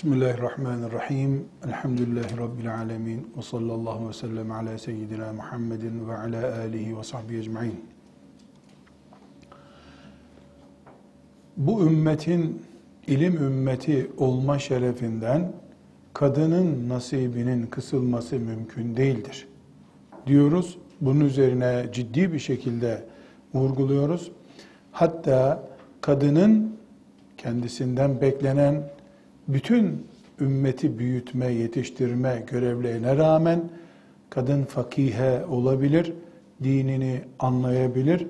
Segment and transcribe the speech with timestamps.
[0.00, 1.44] Bismillahirrahmanirrahim.
[1.66, 3.32] Elhamdülillahi Rabbil alemin.
[3.36, 7.84] Ve sallallahu ve sellem ala seyyidina Muhammedin ve ala alihi ve sahbihi ecma'in.
[11.56, 12.62] Bu ümmetin
[13.06, 15.52] ilim ümmeti olma şerefinden
[16.14, 19.48] kadının nasibinin kısılması mümkün değildir.
[20.26, 20.78] Diyoruz.
[21.00, 23.04] Bunun üzerine ciddi bir şekilde
[23.54, 24.32] vurguluyoruz.
[24.92, 25.62] Hatta
[26.00, 26.76] kadının
[27.36, 28.82] kendisinden beklenen
[29.52, 30.06] bütün
[30.40, 33.60] ümmeti büyütme, yetiştirme görevlerine rağmen
[34.30, 36.12] kadın fakihe olabilir,
[36.62, 38.26] dinini anlayabilir,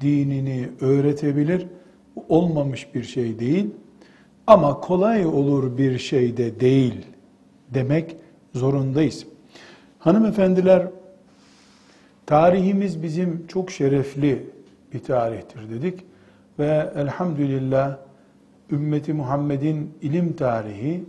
[0.00, 1.66] dinini öğretebilir.
[2.28, 3.70] Olmamış bir şey değil.
[4.46, 7.06] Ama kolay olur bir şey de değil
[7.74, 8.16] demek
[8.54, 9.26] zorundayız.
[9.98, 10.88] Hanımefendiler,
[12.26, 14.46] tarihimiz bizim çok şerefli
[14.92, 16.04] bir tarihtir dedik
[16.58, 17.96] ve elhamdülillah
[18.72, 21.04] ümmeti Muhammed'in ilim tarihi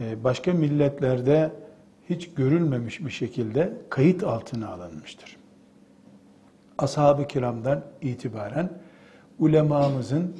[0.00, 1.52] e, başka milletlerde
[2.10, 5.36] hiç görülmemiş bir şekilde kayıt altına alınmıştır.
[6.78, 8.70] Ashab-ı kiramdan itibaren
[9.38, 10.36] ulemamızın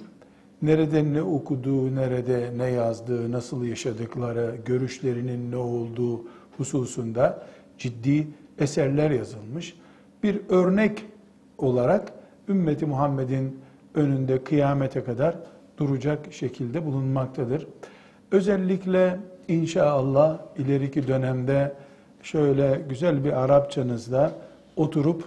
[0.62, 6.24] nerede ne okuduğu, nerede ne yazdığı, nasıl yaşadıkları, görüşlerinin ne olduğu
[6.56, 7.46] hususunda
[7.78, 9.76] ciddi eserler yazılmış.
[10.22, 11.04] Bir örnek
[11.58, 12.12] olarak
[12.48, 13.60] ümmeti Muhammed'in
[13.94, 15.36] önünde kıyamete kadar
[15.78, 17.66] duracak şekilde bulunmaktadır.
[18.30, 21.72] Özellikle inşallah ileriki dönemde
[22.22, 24.32] şöyle güzel bir Arapçanızda
[24.76, 25.24] oturup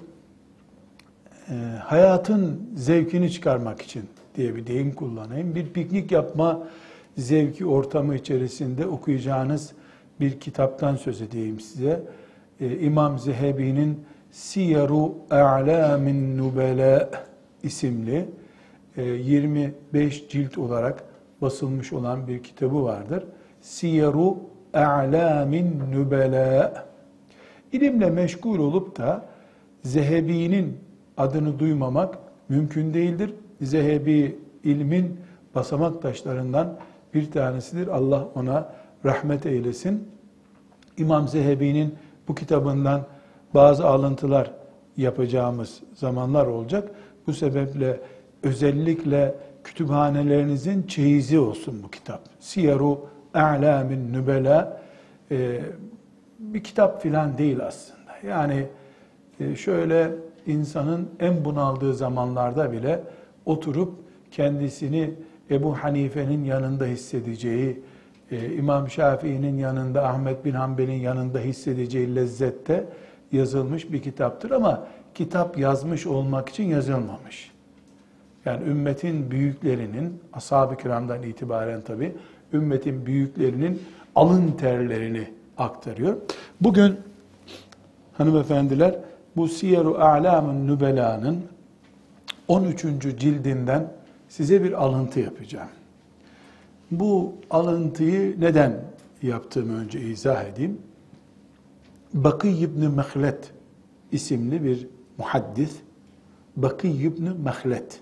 [1.49, 4.03] e, hayatın zevkini çıkarmak için
[4.35, 5.55] diye bir deyim kullanayım.
[5.55, 6.67] Bir piknik yapma
[7.17, 9.71] zevki ortamı içerisinde okuyacağınız
[10.19, 12.03] bir kitaptan söz edeyim size.
[12.59, 13.99] E, İmam Zehebi'nin
[14.31, 17.09] Siyaru A'lamin Nubela
[17.63, 18.25] isimli
[19.01, 21.03] 25 e, cilt olarak
[21.41, 23.23] basılmış olan bir kitabı vardır.
[23.61, 24.37] Siyeru
[24.73, 26.85] A'lamin Nübela.
[27.71, 29.25] İlimle meşgul olup da
[29.83, 30.77] Zehebi'nin
[31.17, 32.17] adını duymamak
[32.49, 33.33] mümkün değildir.
[33.61, 35.19] Zehebi ilmin
[35.55, 36.77] basamak taşlarından
[37.13, 37.87] bir tanesidir.
[37.87, 38.73] Allah ona
[39.05, 40.07] rahmet eylesin.
[40.97, 41.95] İmam Zehebi'nin
[42.27, 43.05] bu kitabından
[43.53, 44.51] bazı alıntılar
[44.97, 46.91] yapacağımız zamanlar olacak.
[47.27, 47.99] Bu sebeple
[48.43, 52.21] özellikle kütüphanelerinizin çeyizi olsun bu kitap.
[52.39, 54.81] Siyaru A'lamin Nübela
[55.31, 55.61] e,
[56.39, 58.27] bir kitap filan değil aslında.
[58.27, 58.65] Yani
[59.39, 60.11] e, şöyle
[60.47, 63.03] insanın en bunaldığı zamanlarda bile
[63.45, 63.93] oturup
[64.31, 65.13] kendisini
[65.51, 67.81] Ebu Hanife'nin yanında hissedeceği,
[68.31, 72.85] e, İmam Şafii'nin yanında, Ahmet bin Hanbel'in yanında hissedeceği lezzette
[73.31, 77.51] yazılmış bir kitaptır ama kitap yazmış olmak için yazılmamış.
[78.45, 82.15] Yani ümmetin büyüklerinin, ashab-ı kiramdan itibaren tabi,
[82.53, 83.81] ümmetin büyüklerinin
[84.15, 85.27] alın terlerini
[85.57, 86.17] aktarıyor.
[86.61, 86.99] Bugün
[88.13, 88.99] hanımefendiler
[89.35, 91.45] bu Siyer-u A'lam'ın Nübela'nın
[92.47, 92.81] 13.
[93.17, 93.91] cildinden
[94.29, 95.69] size bir alıntı yapacağım.
[96.91, 98.81] Bu alıntıyı neden
[99.21, 100.81] yaptığımı önce izah edeyim.
[102.13, 103.51] Bakıy ibn Mehlet
[104.11, 105.75] isimli bir muhaddis,
[106.55, 108.01] Bakıy ibn Mehlet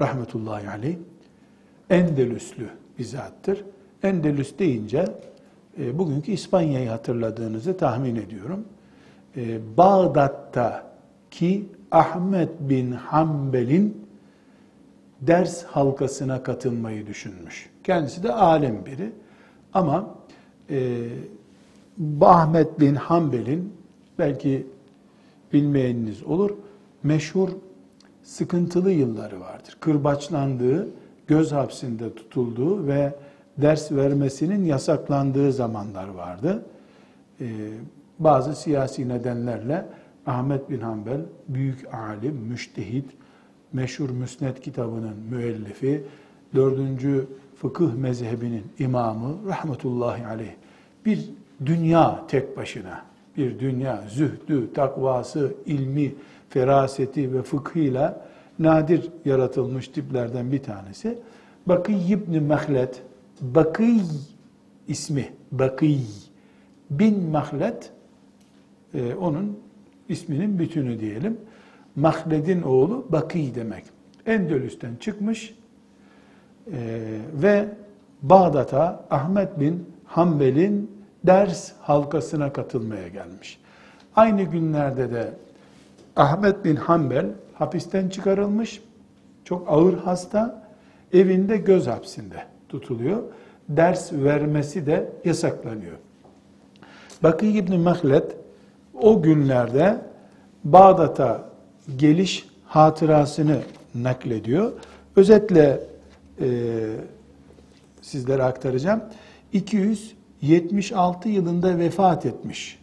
[0.00, 0.96] rahmetullahi aleyh
[1.90, 3.64] Endelüslü bir zattır.
[4.02, 5.04] Endelüs deyince
[5.78, 8.64] e, bugünkü İspanya'yı hatırladığınızı tahmin ediyorum.
[9.36, 10.84] E, Bağdat'ta
[11.30, 14.08] ki Ahmet bin Hanbel'in
[15.20, 17.70] ders halkasına katılmayı düşünmüş.
[17.84, 19.12] Kendisi de alim biri.
[19.74, 20.14] Ama
[20.70, 21.08] e,
[22.20, 23.72] Ahmet bin Hanbel'in
[24.18, 24.66] belki
[25.52, 26.50] bilmeyeniniz olur
[27.02, 27.48] meşhur
[28.28, 29.76] sıkıntılı yılları vardır.
[29.80, 30.88] Kırbaçlandığı,
[31.26, 33.14] göz hapsinde tutulduğu ve
[33.58, 36.62] ders vermesinin yasaklandığı zamanlar vardı.
[37.40, 37.46] Ee,
[38.18, 39.86] bazı siyasi nedenlerle
[40.26, 43.10] Ahmet bin Hanbel büyük alim, müştehit,
[43.72, 46.04] meşhur Müsned kitabının müellifi,
[46.54, 47.26] dördüncü
[47.56, 50.52] fıkıh mezhebinin imamı rahmetullahi aleyh
[51.06, 51.30] bir
[51.66, 53.02] dünya tek başına,
[53.36, 56.14] bir dünya zühdü, takvası, ilmi,
[56.48, 58.26] feraseti ve fıkhıyla
[58.58, 61.18] nadir yaratılmış tiplerden bir tanesi.
[61.66, 63.02] Bakıy ibn Mahlet,
[63.40, 64.00] Bakıy
[64.88, 65.98] ismi, Bakıy
[66.90, 67.90] bin Mahlet,
[68.94, 69.58] e, onun
[70.08, 71.36] isminin bütünü diyelim.
[71.96, 73.84] Mahled'in oğlu Bakıy demek.
[74.26, 75.54] Endülüs'ten çıkmış
[76.72, 76.78] e,
[77.32, 77.68] ve
[78.22, 80.90] Bağdat'a Ahmet bin Hanbel'in
[81.26, 83.60] ders halkasına katılmaya gelmiş.
[84.16, 85.32] Aynı günlerde de
[86.18, 88.82] Ahmet bin Hanbel hapisten çıkarılmış,
[89.44, 90.68] çok ağır hasta,
[91.12, 93.22] evinde göz hapsinde tutuluyor
[93.68, 95.96] ders vermesi de yasaklanıyor.
[97.22, 98.36] Bakı İbni Mehlet
[98.94, 100.00] o günlerde
[100.64, 101.50] Bağdat'a
[101.96, 103.58] geliş hatırasını
[103.94, 104.72] naklediyor.
[105.16, 105.80] Özetle
[106.40, 106.46] e,
[108.02, 109.02] sizlere aktaracağım.
[109.52, 112.78] 276 yılında vefat etmiş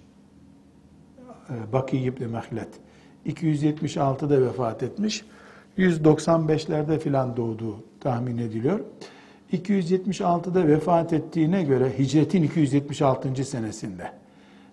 [1.50, 2.85] e, Bakı İbni Mehlet.
[3.26, 5.26] 276'da vefat etmiş.
[5.78, 8.80] 195'lerde filan doğduğu tahmin ediliyor.
[9.54, 13.46] 276'da vefat ettiğine göre hicretin 276.
[13.46, 14.12] senesinde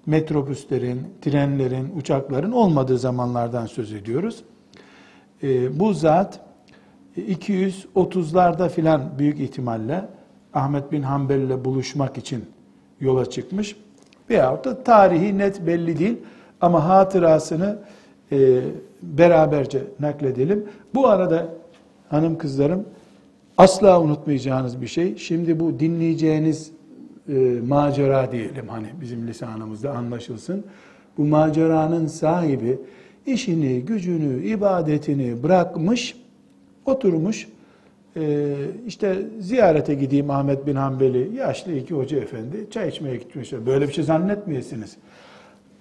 [0.07, 4.45] metrobüslerin, trenlerin, uçakların olmadığı zamanlardan söz ediyoruz.
[5.43, 6.41] E, bu zat
[7.17, 10.09] 230'larda filan büyük ihtimalle
[10.55, 12.45] Ahmet bin Hanbel ile buluşmak için
[13.01, 13.77] yola çıkmış.
[14.31, 16.19] Veyahut da tarihi net belli değil
[16.61, 17.79] ama hatırasını
[18.33, 18.61] e,
[19.03, 20.65] beraberce nakledelim.
[20.95, 21.49] Bu arada
[22.09, 22.85] hanım kızlarım
[23.59, 25.17] asla unutmayacağınız bir şey.
[25.17, 26.71] Şimdi bu dinleyeceğiniz
[27.29, 27.33] e,
[27.69, 30.65] macera diyelim hani bizim lisanımızda anlaşılsın.
[31.19, 32.79] Bu maceranın sahibi
[33.27, 36.17] işini, gücünü, ibadetini bırakmış,
[36.87, 37.49] oturmuş.
[38.17, 38.55] E,
[38.87, 43.67] işte ziyarete gideyim Ahmet bin Hanbeli, yaşlı iki hoca efendi, çay içmeye gitmişler.
[43.67, 44.97] Böyle bir şey zannetmeyesiniz.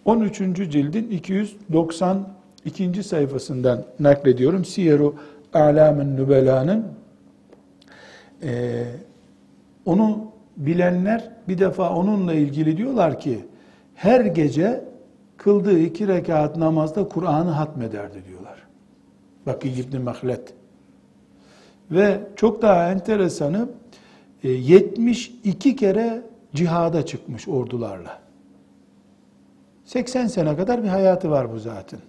[0.06, 0.38] 13.
[0.56, 1.10] cildin
[2.66, 3.04] 292.
[3.04, 4.66] sayfasından naklediyorum.
[4.66, 5.16] Siyeru
[5.54, 6.86] A'lamın Nübela'nın
[8.44, 8.84] ee,
[9.86, 13.46] onu bilenler bir defa onunla ilgili diyorlar ki
[13.96, 14.84] her gece
[15.38, 18.64] kıldığı iki rekat namazda Kur'an'ı hatmederdi diyorlar.
[19.46, 20.54] Bakı İbni Mahlet.
[21.92, 23.70] Ve çok daha enteresanı
[24.44, 26.22] 72 e, kere
[26.56, 28.20] cihada çıkmış ordularla.
[29.86, 32.00] 80 sene kadar bir hayatı var bu zaten.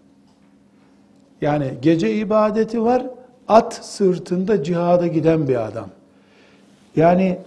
[1.43, 3.07] Yani gece ibadeti var,
[3.49, 5.89] at sırtında cihada giden bir adam.
[6.97, 7.39] Yani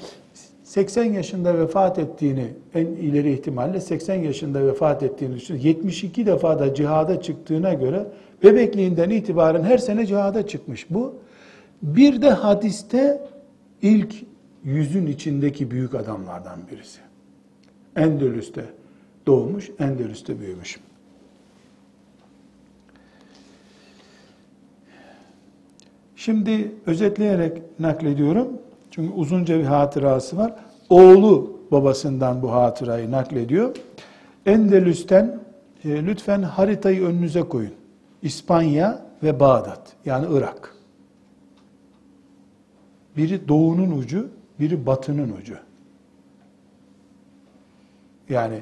[0.64, 5.56] 80 yaşında vefat ettiğini, en ileri ihtimalle 80 yaşında vefat ettiğini düşün.
[5.56, 8.06] 72 defa da cihada çıktığına göre
[8.44, 11.16] bebekliğinden itibaren her sene cihada çıkmış bu.
[11.82, 13.22] Bir de hadiste
[13.82, 14.16] ilk
[14.64, 17.00] yüzün içindeki büyük adamlardan birisi.
[17.96, 18.66] Endülüs'te
[19.28, 20.80] doğmuş, Endülüs'te büyümüş.
[26.16, 28.48] Şimdi özetleyerek naklediyorum.
[28.92, 30.54] Çünkü uzunca bir hatırası var.
[30.90, 33.76] Oğlu babasından bu hatırayı naklediyor.
[34.46, 35.40] Endülüs'ten
[35.86, 37.74] e, lütfen haritayı önünüze koyun.
[38.22, 40.76] İspanya ve Bağdat yani Irak.
[43.18, 44.30] Biri doğunun ucu,
[44.60, 45.56] biri batının ucu.
[48.30, 48.60] Yani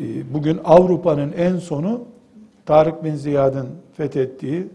[0.00, 2.04] e, bugün Avrupa'nın en sonu
[2.66, 4.68] Tarık bin Ziyad'ın fethettiği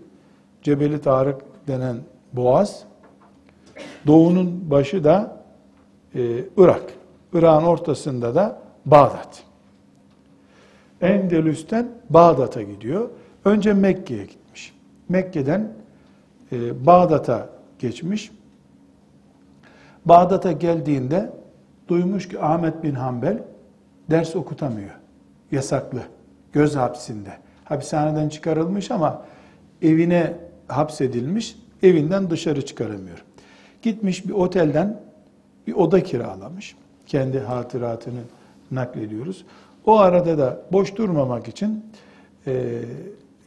[0.61, 1.97] Cebeli Tarık denen
[2.33, 2.83] boğaz.
[4.07, 5.37] Doğunun başı da
[6.15, 6.83] e, Irak.
[7.33, 9.43] Irak'ın ortasında da Bağdat.
[11.01, 13.09] Endülüs'ten Bağdat'a gidiyor.
[13.45, 14.73] Önce Mekke'ye gitmiş.
[15.09, 15.73] Mekke'den
[16.51, 18.31] e, Bağdat'a geçmiş.
[20.05, 21.31] Bağdat'a geldiğinde
[21.87, 23.43] duymuş ki Ahmet bin Hanbel
[24.09, 24.91] ders okutamıyor.
[25.51, 25.99] Yasaklı.
[26.53, 27.29] Göz hapsinde.
[27.63, 29.21] Hapishaneden çıkarılmış ama
[29.81, 30.33] evine
[30.67, 31.55] hapsedilmiş.
[31.83, 33.23] Evinden dışarı çıkaramıyor.
[33.81, 34.99] Gitmiş bir otelden
[35.67, 36.75] bir oda kiralamış.
[37.07, 38.19] Kendi hatıratını
[38.71, 39.45] naklediyoruz.
[39.85, 41.85] O arada da boş durmamak için
[42.47, 42.81] e,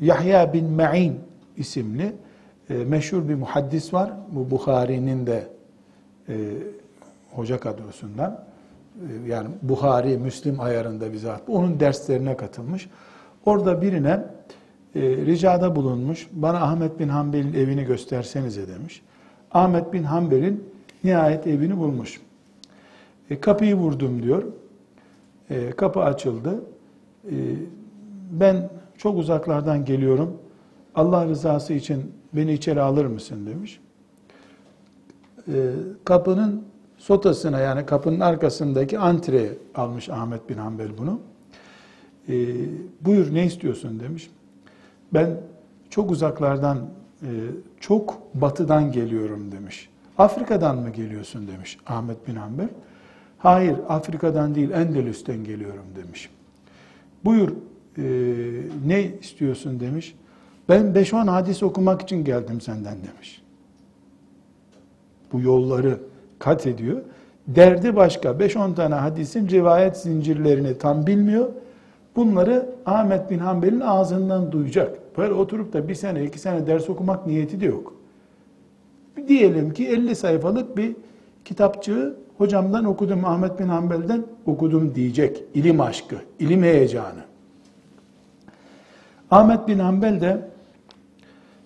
[0.00, 1.20] Yahya bin Ma'in
[1.56, 2.12] isimli
[2.70, 4.12] e, meşhur bir muhaddis var.
[4.32, 5.48] Bu Bukhari'nin de
[6.28, 6.34] e,
[7.30, 8.44] hoca kadrosundan.
[8.96, 11.42] E, yani Buhari, Müslim ayarında bizzat.
[11.48, 12.88] Onun derslerine katılmış.
[13.44, 14.24] Orada birine
[14.94, 16.28] e, ricada bulunmuş.
[16.32, 19.02] Bana Ahmet bin Hanbel'in evini göstersenize demiş.
[19.52, 20.64] Ahmet bin Hanbel'in
[21.04, 22.20] nihayet evini bulmuş.
[23.30, 24.42] E, kapıyı vurdum diyor.
[25.50, 26.60] E, kapı açıldı.
[27.24, 27.34] E,
[28.30, 30.36] ben çok uzaklardan geliyorum.
[30.94, 33.80] Allah rızası için beni içeri alır mısın demiş.
[35.48, 35.52] E,
[36.04, 36.64] kapının
[36.98, 41.20] sotasına yani kapının arkasındaki antreye almış Ahmet bin Hanbel bunu.
[42.28, 42.34] E,
[43.00, 44.30] buyur ne istiyorsun demiş.
[45.14, 45.36] Ben
[45.90, 46.78] çok uzaklardan,
[47.22, 47.30] e,
[47.80, 49.88] çok batıdan geliyorum demiş.
[50.18, 52.68] Afrika'dan mı geliyorsun demiş Ahmet bin Hanbel.
[53.38, 56.30] Hayır Afrika'dan değil Endülüs'ten geliyorum demiş.
[57.24, 57.50] Buyur
[57.98, 58.02] e,
[58.86, 60.14] ne istiyorsun demiş.
[60.68, 63.42] Ben 5-10 hadis okumak için geldim senden demiş.
[65.32, 65.98] Bu yolları
[66.38, 67.02] kat ediyor.
[67.46, 68.28] Derdi başka.
[68.28, 71.48] 5-10 tane hadisin rivayet zincirlerini tam bilmiyor.
[72.16, 75.18] Bunları Ahmet bin Hanbel'in ağzından duyacak.
[75.18, 77.94] Böyle oturup da bir sene, iki sene ders okumak niyeti de yok.
[79.28, 80.96] Diyelim ki 50 sayfalık bir
[81.44, 85.42] kitapçığı hocamdan okudum, Ahmet bin Hanbel'den okudum diyecek.
[85.54, 87.20] İlim aşkı, ilim heyecanı.
[89.30, 90.48] Ahmet bin Hanbel de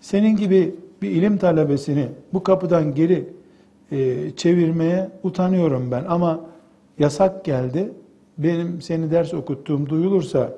[0.01, 3.29] senin gibi bir ilim talebesini bu kapıdan geri
[3.93, 6.41] e, çevirmeye utanıyorum ben ama
[6.99, 7.93] yasak geldi.
[8.39, 10.53] Benim seni ders okuttuğum duyulursa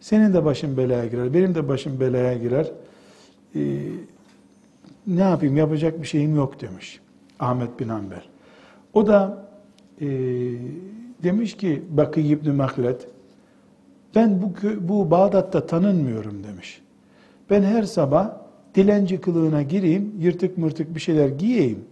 [0.00, 2.70] senin de başın belaya girer, benim de başım belaya girer.
[3.54, 3.60] E,
[5.06, 7.00] ne yapayım yapacak bir şeyim yok demiş
[7.40, 8.22] Ahmet bin Hanbel.
[8.94, 9.48] O da
[10.00, 10.06] e,
[11.22, 13.08] demiş ki Bakı İbni Mahlet
[14.14, 14.52] ben bu,
[14.88, 16.82] bu Bağdat'ta tanınmıyorum demiş.
[17.50, 18.30] Ben her sabah
[18.74, 21.84] dilenci kılığına gireyim, yırtık mırtık bir şeyler giyeyim.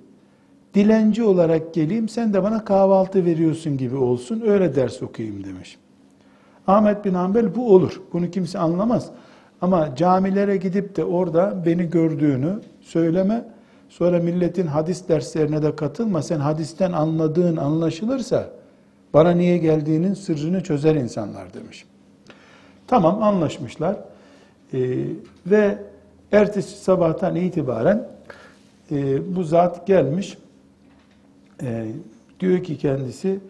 [0.77, 5.79] Dilenci olarak geleyim, sen de bana kahvaltı veriyorsun gibi olsun, öyle ders okuyayım demiş.
[6.67, 8.03] Ahmet bin Hanbel bu olur.
[8.13, 9.11] Bunu kimse anlamaz.
[9.61, 13.45] Ama camilere gidip de orada beni gördüğünü söyleme.
[13.89, 16.23] Sonra milletin hadis derslerine de katılma.
[16.23, 18.51] Sen hadisten anladığın anlaşılırsa
[19.15, 21.85] bana niye geldiğinin sırrını çözer insanlar demiş.
[22.87, 23.97] Tamam anlaşmışlar.
[24.75, 24.79] Ee,
[25.47, 25.79] ve
[26.33, 28.09] ertesi sabahtan itibaren
[28.91, 30.39] e, bu zat gelmiş.
[31.63, 31.87] E,
[32.41, 33.41] diyor ki kendisi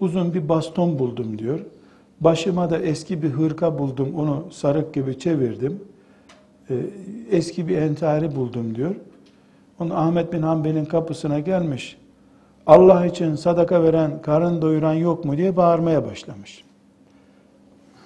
[0.00, 1.60] uzun bir baston buldum diyor.
[2.20, 5.80] Başıma da eski bir hırka buldum, onu sarık gibi çevirdim.
[6.70, 6.74] Ee,
[7.30, 8.94] eski bir entari buldum diyor.
[9.80, 11.96] Onu Ahmet bin Hanbel'in kapısına gelmiş.
[12.66, 16.64] Allah için sadaka veren, karın doyuran yok mu diye bağırmaya başlamış.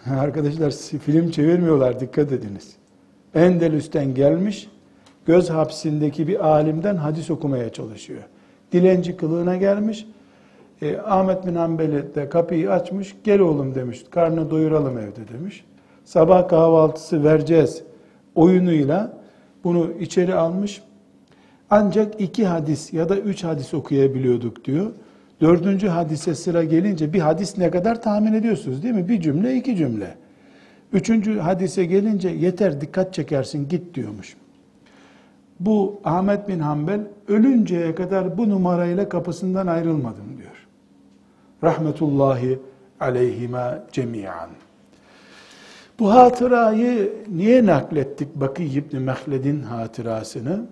[0.10, 0.70] Arkadaşlar
[1.04, 2.76] film çevirmiyorlar dikkat ediniz.
[3.34, 4.68] Endelüs'ten gelmiş,
[5.26, 8.22] göz hapsindeki bir alimden hadis okumaya çalışıyor.
[8.72, 10.06] Dilenci kılığına gelmiş,
[10.82, 15.64] e, Ahmet bin Hanbeli de kapıyı açmış, gel oğlum demiş, karnını doyuralım evde demiş.
[16.04, 17.82] Sabah kahvaltısı vereceğiz
[18.34, 19.18] oyunuyla
[19.64, 20.82] bunu içeri almış.
[21.70, 24.92] Ancak iki hadis ya da üç hadis okuyabiliyorduk diyor.
[25.40, 29.08] Dördüncü hadise sıra gelince bir hadis ne kadar tahmin ediyorsunuz değil mi?
[29.08, 30.14] Bir cümle, iki cümle.
[30.92, 34.36] Üçüncü hadise gelince yeter dikkat çekersin git diyormuş.
[35.60, 40.66] Bu Ahmet bin Hanbel ölünceye kadar bu numarayla kapısından ayrılmadım diyor.
[41.64, 42.58] Rahmetullahi
[43.00, 44.50] aleyhime cemiyan.
[45.98, 48.34] Bu hatırayı niye naklettik?
[48.34, 50.66] Bakı İbni Mehled'in hatırasını.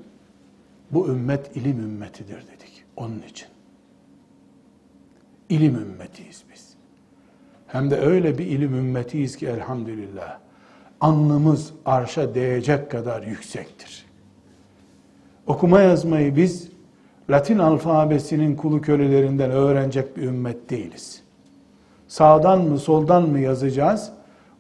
[0.91, 2.85] Bu ümmet ilim ümmetidir dedik.
[2.97, 3.49] Onun için.
[5.49, 6.75] İlim ümmetiyiz biz.
[7.67, 10.39] Hem de öyle bir ilim ümmetiyiz ki elhamdülillah.
[11.01, 14.06] Alnımız arşa değecek kadar yüksektir.
[15.47, 16.69] Okuma yazmayı biz
[17.31, 21.23] Latin alfabesinin kulu kölelerinden öğrenecek bir ümmet değiliz.
[22.09, 24.13] Sağdan mı soldan mı yazacağız?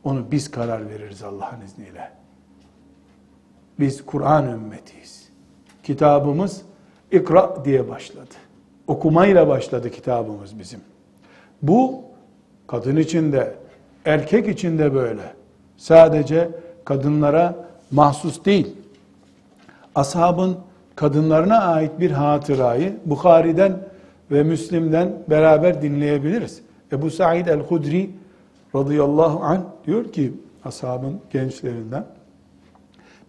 [0.04, 2.10] Onu biz karar veririz Allah'ın izniyle.
[3.80, 5.28] Biz Kur'an ümmetiyiz.
[5.82, 6.62] Kitabımız
[7.12, 8.34] ikra diye başladı.
[8.86, 10.80] Okumayla başladı kitabımız bizim.
[11.62, 12.02] Bu
[12.66, 13.54] kadın için de
[14.04, 15.32] erkek için de böyle.
[15.76, 16.50] Sadece
[16.84, 18.76] kadınlara mahsus değil.
[19.94, 20.58] Ashabın
[20.96, 23.78] kadınlarına ait bir hatırayı Bukhari'den
[24.30, 26.60] ve Müslim'den beraber dinleyebiliriz.
[26.92, 28.10] Ebu Said el-Hudri
[28.74, 30.32] radıyallahu anh diyor ki
[30.64, 32.06] ashabın gençlerinden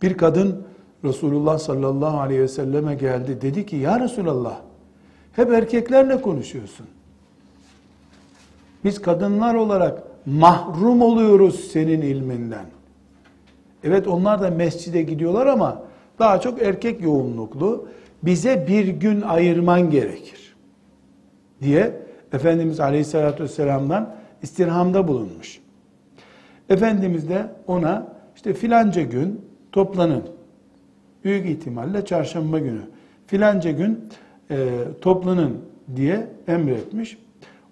[0.01, 0.63] bir kadın
[1.03, 3.41] Resulullah sallallahu aleyhi ve selleme geldi.
[3.41, 4.57] Dedi ki ya Resulallah
[5.33, 6.85] hep erkeklerle konuşuyorsun.
[8.83, 12.65] Biz kadınlar olarak mahrum oluyoruz senin ilminden.
[13.83, 15.81] Evet onlar da mescide gidiyorlar ama
[16.19, 17.87] daha çok erkek yoğunluklu.
[18.23, 20.55] Bize bir gün ayırman gerekir.
[21.61, 21.93] Diye
[22.33, 25.59] Efendimiz Aleyhisselatü Vesselam'dan istirhamda bulunmuş.
[26.69, 30.23] Efendimiz de ona işte filanca gün toplanın.
[31.23, 32.81] Büyük ihtimalle çarşamba günü.
[33.27, 34.09] Filanca gün
[34.51, 34.69] e,
[35.01, 35.57] toplanın
[35.95, 37.17] diye emretmiş.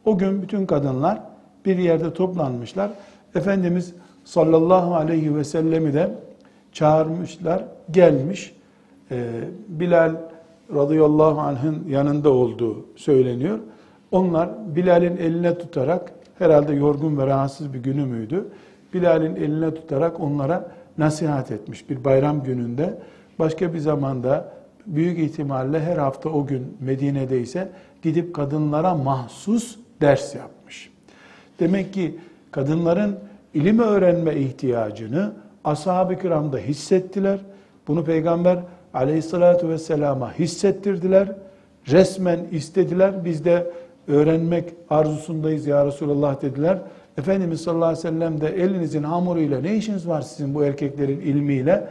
[0.06, 1.22] O gün bütün kadınlar
[1.66, 2.92] bir yerde toplanmışlar.
[3.36, 6.12] Efendimiz sallallahu aleyhi ve sellemi de
[6.76, 8.56] çağırmışlar, gelmiş.
[9.12, 9.26] Ee,
[9.68, 10.16] Bilal
[10.74, 13.60] radıyallahu anh'ın yanında olduğu söyleniyor.
[14.12, 18.46] Onlar Bilal'in eline tutarak, herhalde yorgun ve rahatsız bir günü müydü?
[18.94, 22.98] Bilal'in eline tutarak onlara nasihat etmiş bir bayram gününde.
[23.40, 24.54] Başka bir zamanda
[24.86, 27.70] büyük ihtimalle her hafta o gün Medine'deyse
[28.02, 30.92] gidip kadınlara mahsus ders yapmış.
[31.60, 32.16] Demek ki
[32.52, 33.16] kadınların
[33.54, 35.34] ilim öğrenme ihtiyacını
[35.66, 37.40] ashab-ı kiramda hissettiler.
[37.88, 38.60] Bunu Peygamber
[38.94, 41.32] aleyhissalatü vesselama hissettirdiler.
[41.88, 43.26] Resmen istediler.
[43.26, 43.72] Biz de
[44.08, 46.78] öğrenmek arzusundayız ya Resulallah dediler.
[47.18, 51.88] Efendimiz sallallahu aleyhi ve sellem de elinizin hamuruyla ne işiniz var sizin bu erkeklerin ilmiyle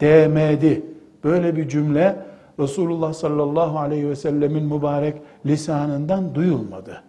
[0.00, 0.82] demedi.
[1.24, 2.16] Böyle bir cümle
[2.58, 5.14] Resulullah sallallahu aleyhi ve sellemin mübarek
[5.46, 7.02] lisanından duyulmadı.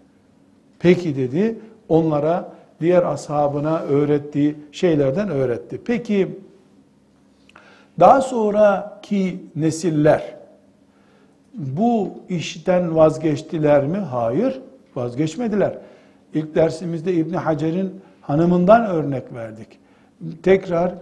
[0.80, 2.52] Peki dedi, onlara
[2.84, 5.82] diğer ashabına öğrettiği şeylerden öğretti.
[5.86, 6.40] Peki
[8.00, 10.36] daha sonraki nesiller
[11.54, 13.98] bu işten vazgeçtiler mi?
[13.98, 14.62] Hayır,
[14.96, 15.78] vazgeçmediler.
[16.34, 19.80] İlk dersimizde İbni Hacer'in hanımından örnek verdik.
[20.44, 20.94] Tekrar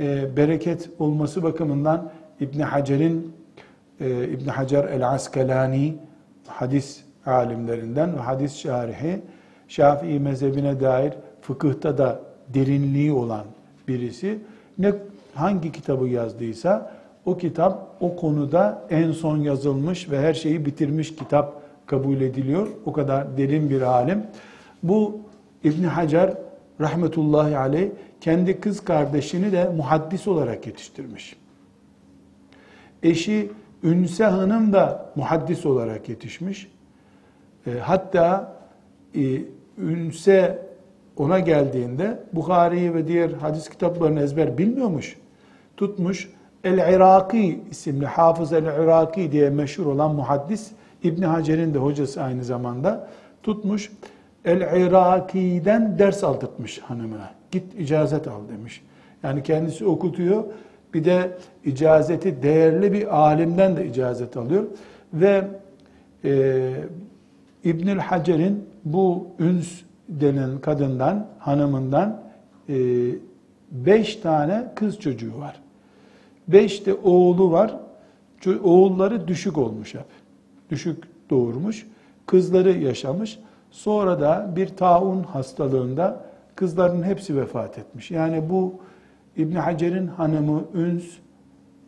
[0.00, 3.32] e, bereket olması bakımından İbni Hacer'in
[4.00, 5.94] e, İbn Hacer el-Askalani
[6.46, 9.20] hadis alimlerinden ve hadis şarihi
[9.70, 13.44] Şafii mezhebine dair fıkıhta da derinliği olan
[13.88, 14.38] birisi
[14.78, 14.92] ne
[15.34, 16.92] hangi kitabı yazdıysa
[17.24, 22.68] o kitap o konuda en son yazılmış ve her şeyi bitirmiş kitap kabul ediliyor.
[22.84, 24.22] O kadar derin bir alim.
[24.82, 25.20] Bu
[25.64, 26.34] İbn Hacer
[26.80, 31.36] rahmetullahi aleyh kendi kız kardeşini de muhaddis olarak yetiştirmiş.
[33.02, 33.50] Eşi
[33.82, 36.70] Ünse Hanım da muhaddis olarak yetişmiş.
[37.66, 38.56] E, hatta
[39.14, 39.20] e,
[39.78, 40.69] Ünse
[41.20, 45.16] ona geldiğinde Bukhari'yi ve diğer hadis kitaplarını ezber bilmiyormuş.
[45.76, 46.30] Tutmuş
[46.64, 50.70] El-Iraki isimli Hafız El-Iraki diye meşhur olan muhaddis
[51.02, 53.08] İbn Hacer'in de hocası aynı zamanda
[53.42, 53.92] tutmuş
[54.44, 57.30] El-Iraki'den ders aldırtmış hanımına.
[57.50, 58.82] Git icazet al demiş.
[59.22, 60.44] Yani kendisi okutuyor.
[60.94, 64.64] Bir de icazeti değerli bir alimden de icazet alıyor.
[65.12, 65.44] Ve
[66.24, 66.70] e,
[67.64, 72.20] İbnül Hacer'in bu üns denen kadından, hanımından
[72.68, 72.74] e,
[73.70, 75.60] beş tane kız çocuğu var.
[76.48, 77.76] Beş de oğlu var.
[78.64, 80.06] Oğulları düşük olmuş hep.
[80.70, 81.86] Düşük doğurmuş.
[82.26, 83.38] Kızları yaşamış.
[83.70, 88.10] Sonra da bir taun hastalığında kızların hepsi vefat etmiş.
[88.10, 88.74] Yani bu
[89.36, 91.04] İbn Hacer'in hanımı Üns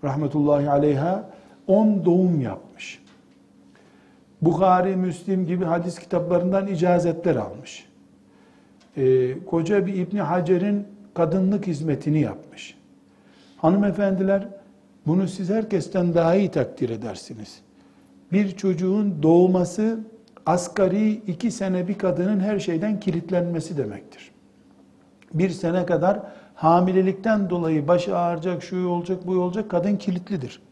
[0.05, 1.31] rahmetullahi aleyha
[1.67, 3.03] 10 doğum yapmış.
[4.43, 7.92] Bukhari, Müslim gibi hadis kitaplarından icazetler almış.
[8.97, 12.75] Ee, koca bir İbn Hacer'in kadınlık hizmetini yapmış.
[13.57, 14.49] Hanımefendiler
[15.07, 17.61] bunu siz herkesten daha iyi takdir edersiniz.
[18.33, 19.99] Bir çocuğun doğması
[20.47, 24.31] asgari iki sene bir kadının her şeyden kilitlenmesi demektir.
[25.35, 26.21] Bir sene kadar
[26.55, 30.63] hamilelikten dolayı başı ağrıyacak, şu olacak, bu olacak, kadın kilitlidir.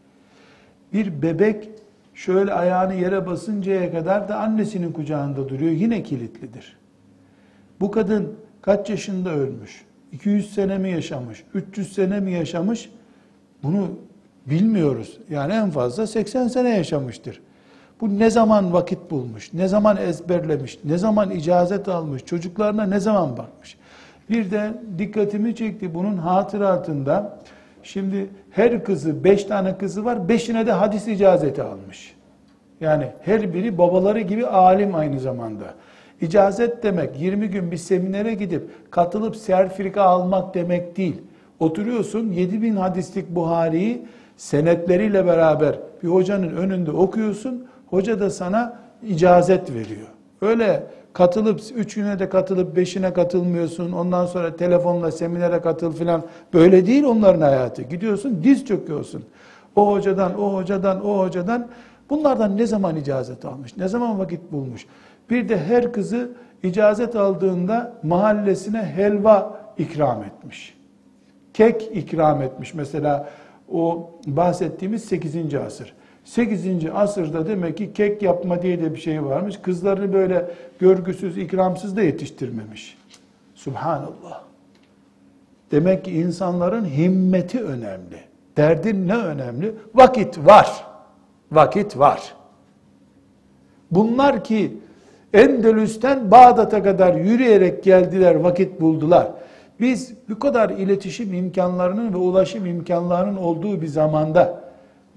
[0.93, 1.69] Bir bebek
[2.13, 6.80] şöyle ayağını yere basıncaya kadar da annesinin kucağında duruyor, yine kilitlidir.
[7.81, 9.85] Bu kadın kaç yaşında ölmüş?
[10.11, 11.43] 200 sene mi yaşamış?
[11.53, 12.89] 300 sene mi yaşamış?
[13.63, 13.87] Bunu
[14.45, 15.17] bilmiyoruz.
[15.29, 17.41] Yani en fazla 80 sene yaşamıştır.
[18.01, 23.37] Bu ne zaman vakit bulmuş, ne zaman ezberlemiş, ne zaman icazet almış, çocuklarına ne zaman
[23.37, 23.77] bakmış.
[24.29, 27.39] Bir de dikkatimi çekti bunun hatıratında.
[27.83, 32.15] Şimdi her kızı, beş tane kızı var, beşine de hadis icazeti almış.
[32.81, 35.73] Yani her biri babaları gibi alim aynı zamanda.
[36.21, 41.21] İcazet demek 20 gün bir seminere gidip katılıp sertifika almak demek değil.
[41.59, 44.05] Oturuyorsun 7000 hadislik Buhari'yi
[44.37, 47.65] senetleriyle beraber bir hocanın önünde okuyorsun.
[47.89, 50.07] Hoca da sana icazet veriyor.
[50.41, 53.91] Öyle katılıp üç de katılıp beşine katılmıyorsun.
[53.91, 56.23] Ondan sonra telefonla seminere katıl filan.
[56.53, 57.81] Böyle değil onların hayatı.
[57.81, 59.23] Gidiyorsun diz çöküyorsun.
[59.75, 61.67] O hocadan, o hocadan, o hocadan.
[62.09, 63.77] Bunlardan ne zaman icazet almış?
[63.77, 64.85] Ne zaman vakit bulmuş?
[65.31, 66.31] Bir de her kızı
[66.63, 70.77] icazet aldığında mahallesine helva ikram etmiş.
[71.53, 72.73] Kek ikram etmiş.
[72.73, 73.29] Mesela
[73.71, 75.55] o bahsettiğimiz 8.
[75.55, 75.93] asır.
[76.23, 76.85] 8.
[76.93, 79.57] asırda demek ki kek yapma diye de bir şey varmış.
[79.57, 80.45] Kızlarını böyle
[80.79, 82.97] görgüsüz, ikramsız da yetiştirmemiş.
[83.55, 84.43] Subhanallah.
[85.71, 88.19] Demek ki insanların himmeti önemli.
[88.57, 89.75] Derdin ne önemli?
[89.95, 90.85] Vakit var.
[91.51, 92.33] Vakit var.
[93.91, 94.77] Bunlar ki
[95.33, 99.31] Endülüs'ten Bağdat'a kadar yürüyerek geldiler, vakit buldular.
[99.79, 104.61] Biz bu kadar iletişim imkanlarının ve ulaşım imkanlarının olduğu bir zamanda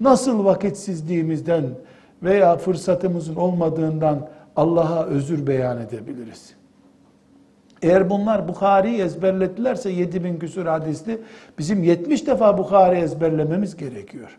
[0.00, 1.64] nasıl vakitsizliğimizden
[2.22, 6.54] veya fırsatımızın olmadığından Allah'a özür beyan edebiliriz?
[7.82, 11.20] Eğer bunlar Bukhari'yi ezberlettilerse 7000 küsur hadisli
[11.58, 14.38] bizim 70 defa Bukhari ezberlememiz gerekiyor.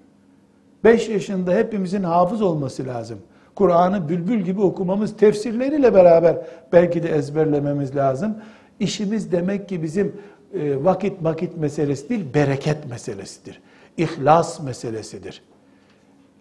[0.84, 3.20] 5 yaşında hepimizin hafız olması lazım.
[3.56, 6.38] Kur'an'ı bülbül gibi okumamız, tefsirleriyle beraber
[6.72, 8.38] belki de ezberlememiz lazım.
[8.80, 10.16] İşimiz demek ki bizim
[10.54, 13.62] e, vakit vakit meselesi değil, bereket meselesidir.
[13.98, 15.42] İhlas meselesidir.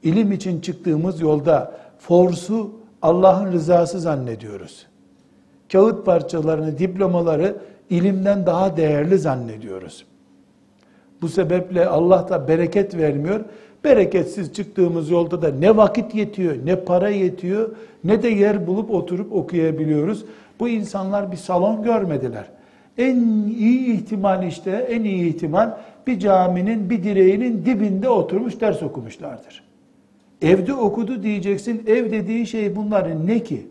[0.03, 2.71] İlim için çıktığımız yolda forsu
[3.03, 4.87] Allah'ın rızası zannediyoruz.
[5.73, 7.57] Kağıt parçalarını, diplomaları
[7.91, 10.07] ilimden daha değerli zannediyoruz.
[11.23, 13.45] Bu sebeple Allah da bereket vermiyor.
[13.85, 17.71] Bereketsiz çıktığımız yolda da ne vakit yetiyor, ne para yetiyor,
[18.05, 20.25] ne de yer bulup oturup okuyabiliyoruz.
[20.61, 22.45] Bu insanlar bir salon görmediler.
[22.99, 23.17] En
[23.59, 29.65] iyi ihtimal işte, en iyi ihtimal bir caminin bir direğinin dibinde oturmuş ders okumuşlardır.
[30.43, 31.83] Evde okudu diyeceksin.
[31.87, 33.67] Ev dediği şey bunların ne ki?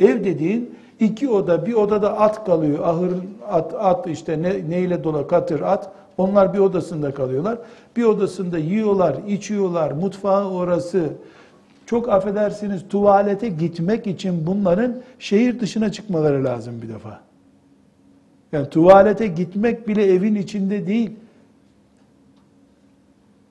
[0.00, 2.78] Ev dediğin iki oda, bir odada at kalıyor.
[2.82, 3.12] Ahır
[3.48, 5.92] at, at işte ne, neyle dola katır at.
[6.18, 7.58] Onlar bir odasında kalıyorlar.
[7.96, 9.90] Bir odasında yiyorlar, içiyorlar.
[9.90, 11.08] Mutfağı orası.
[11.86, 17.20] Çok affedersiniz tuvalete gitmek için bunların şehir dışına çıkmaları lazım bir defa.
[18.52, 21.10] Yani tuvalete gitmek bile evin içinde değil.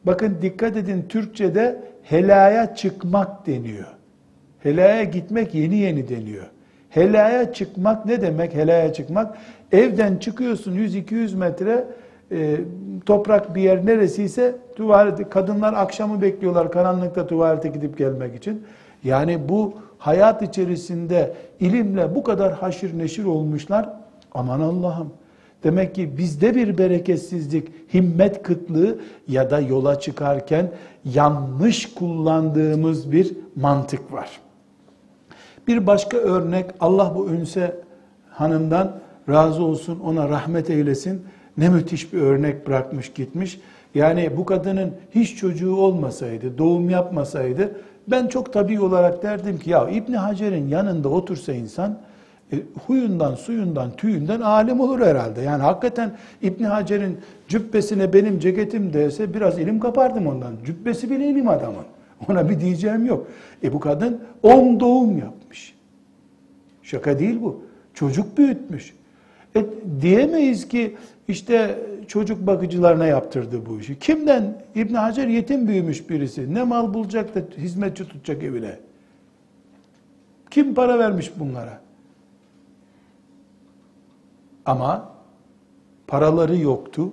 [0.06, 3.88] Bakın dikkat edin Türkçe'de helaya çıkmak deniyor.
[4.60, 6.46] Helaya gitmek yeni yeni deniyor.
[6.94, 9.38] Helaya çıkmak ne demek helaya çıkmak?
[9.72, 11.88] Evden çıkıyorsun 100-200 metre
[12.32, 12.58] e,
[13.06, 18.64] toprak bir yer neresiyse tuvalete, kadınlar akşamı bekliyorlar karanlıkta tuvalete gidip gelmek için.
[19.04, 23.90] Yani bu hayat içerisinde ilimle bu kadar haşir neşir olmuşlar.
[24.34, 25.14] Aman Allah'ım.
[25.64, 30.72] Demek ki bizde bir bereketsizlik, himmet kıtlığı ya da yola çıkarken
[31.06, 34.43] yanlış kullandığımız bir mantık var.
[35.68, 37.76] Bir başka örnek Allah bu Ünse
[38.30, 38.92] hanımdan
[39.30, 41.22] razı olsun, ona rahmet eylesin.
[41.58, 43.60] Ne müthiş bir örnek bırakmış gitmiş.
[43.96, 47.72] Yani bu kadının hiç çocuğu olmasaydı, doğum yapmasaydı
[48.08, 51.98] ben çok tabii olarak derdim ki ya İbni Hacer'in yanında otursa insan
[52.54, 52.56] e,
[52.88, 55.42] huyundan, suyundan, tüyünden alim olur herhalde.
[55.42, 60.54] Yani hakikaten İbn Hacer'in cübbesine benim ceketim dese biraz ilim kapardım ondan.
[60.66, 61.86] Cübbesi bile ilim adamın.
[62.30, 63.28] Ona bir diyeceğim yok.
[63.64, 65.43] E bu kadın on doğum yapmış.
[66.84, 67.62] Şaka değil bu.
[67.94, 68.94] Çocuk büyütmüş.
[69.56, 69.66] E
[70.02, 70.96] diyemeyiz ki
[71.28, 74.00] işte çocuk bakıcılarına yaptırdı bu işi.
[74.00, 74.64] Kimden?
[74.76, 76.54] İbn Hacer yetim büyümüş birisi.
[76.54, 78.80] Ne mal bulacak da hizmetçi tutacak evine.
[80.50, 81.82] Kim para vermiş bunlara?
[84.66, 85.10] Ama
[86.08, 87.10] paraları yoktu,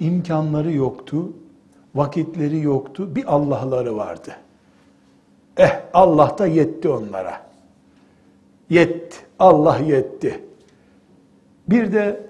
[0.00, 1.32] imkanları yoktu,
[1.94, 4.36] vakitleri yoktu, bir Allah'ları vardı.
[5.56, 7.45] Eh Allah da yetti onlara.
[8.70, 10.44] Yetti, Allah yetti.
[11.68, 12.26] Bir de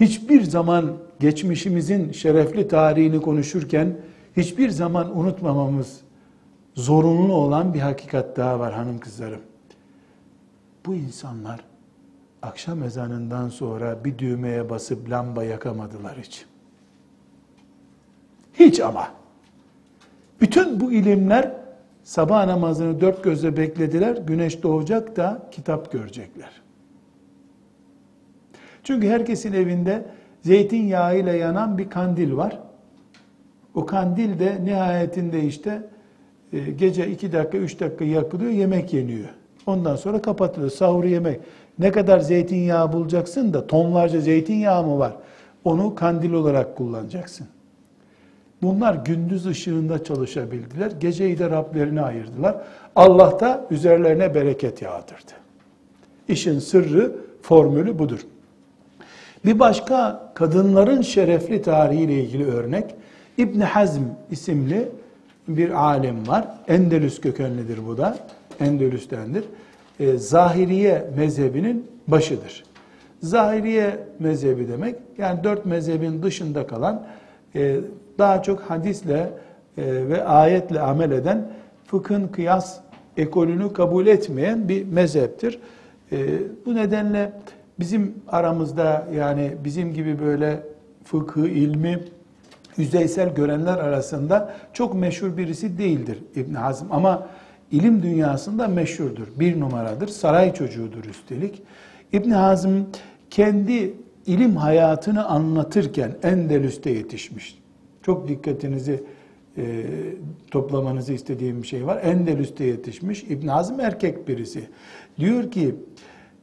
[0.00, 3.96] hiçbir zaman geçmişimizin şerefli tarihini konuşurken
[4.36, 6.00] hiçbir zaman unutmamamız
[6.74, 9.40] zorunlu olan bir hakikat daha var hanım kızlarım.
[10.86, 11.60] Bu insanlar
[12.42, 16.46] akşam ezanından sonra bir düğmeye basıp lamba yakamadılar hiç.
[18.54, 19.08] Hiç ama.
[20.40, 21.59] Bütün bu ilimler
[22.02, 24.16] sabah namazını dört gözle beklediler.
[24.16, 26.50] Güneş doğacak da kitap görecekler.
[28.84, 30.04] Çünkü herkesin evinde
[30.42, 32.58] zeytinyağı ile yanan bir kandil var.
[33.74, 35.82] O kandil de nihayetinde işte
[36.52, 39.28] e, gece iki dakika, üç dakika yakılıyor, yemek yeniyor.
[39.66, 40.70] Ondan sonra kapatılıyor.
[40.70, 41.40] Sahur yemek.
[41.78, 45.16] Ne kadar zeytinyağı bulacaksın da tonlarca zeytinyağı mı var?
[45.64, 47.46] Onu kandil olarak kullanacaksın.
[48.62, 50.90] Bunlar gündüz ışığında çalışabildiler.
[51.00, 52.56] Geceyi de Rablerine ayırdılar.
[52.96, 55.32] Allah da üzerlerine bereket yağdırdı.
[56.28, 58.20] İşin sırrı, formülü budur.
[59.44, 62.94] Bir başka kadınların şerefli tarihiyle ilgili örnek
[63.38, 64.88] İbn Hazm isimli
[65.48, 66.48] bir alim var.
[66.68, 68.18] Endülüs kökenlidir bu da.
[68.60, 69.44] Endülüs'tendir.
[70.00, 72.64] E, Zahiriye mezhebinin başıdır.
[73.22, 77.06] Zahiriye mezhebi demek yani dört mezhebin dışında kalan
[77.54, 77.76] e,
[78.18, 79.30] daha çok hadisle
[79.78, 81.52] e, ve ayetle amel eden
[81.86, 82.80] fıkhın kıyas
[83.16, 85.58] ekolünü kabul etmeyen bir mezheptir.
[86.66, 87.32] Bu nedenle
[87.78, 90.62] bizim aramızda yani bizim gibi böyle
[91.04, 92.00] fıkhı, ilmi
[92.76, 97.26] yüzeysel görenler arasında çok meşhur birisi değildir İbn Hazm ama
[97.70, 99.26] ilim dünyasında meşhurdur.
[99.36, 100.08] Bir numaradır.
[100.08, 101.62] Saray çocuğudur üstelik.
[102.12, 102.82] İbn Hazm
[103.30, 103.94] kendi
[104.26, 107.59] ilim hayatını anlatırken Endelüs'te yetişmiş.
[108.02, 109.04] Çok dikkatinizi
[109.56, 109.84] e,
[110.50, 112.00] toplamanızı istediğim bir şey var.
[112.02, 113.22] Endelüs'te yetişmiş.
[113.22, 114.68] İbn Hazm erkek birisi.
[115.18, 115.74] Diyor ki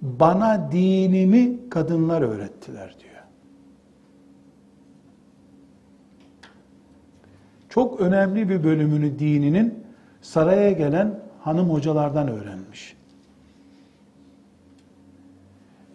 [0.01, 3.07] bana dinimi kadınlar öğrettiler diyor.
[7.69, 9.83] Çok önemli bir bölümünü dininin
[10.21, 12.97] saraya gelen hanım hocalardan öğrenmiş.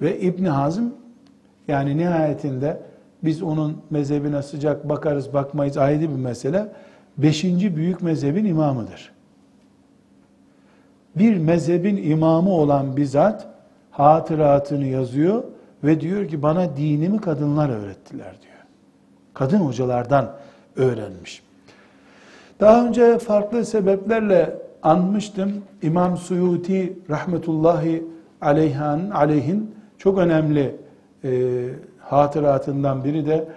[0.01, 0.85] Ve İbni Hazm
[1.69, 2.92] yani nihayetinde
[3.25, 6.69] biz onun mezhebine sıcak bakarız bakmayız ayrı bir mesele.
[7.19, 9.13] Beşinci büyük mezhebin imamıdır.
[11.17, 13.47] Bir mezhebin imamı olan bizzat
[13.91, 15.45] hatıratını yazıyor
[15.85, 18.53] ve diyor ki bana dinimi kadınlar öğrettiler diyor.
[19.35, 20.33] Kadın hocalardan
[20.77, 21.43] öğrenmiş.
[22.61, 25.53] Daha önce farklı sebeplerle anmıştım.
[25.83, 28.05] İmam Suyuti rahmetullahi
[28.41, 30.77] aleyhan, aleyhin çok önemli
[31.25, 31.31] e,
[32.13, 33.49] hatıratından biri de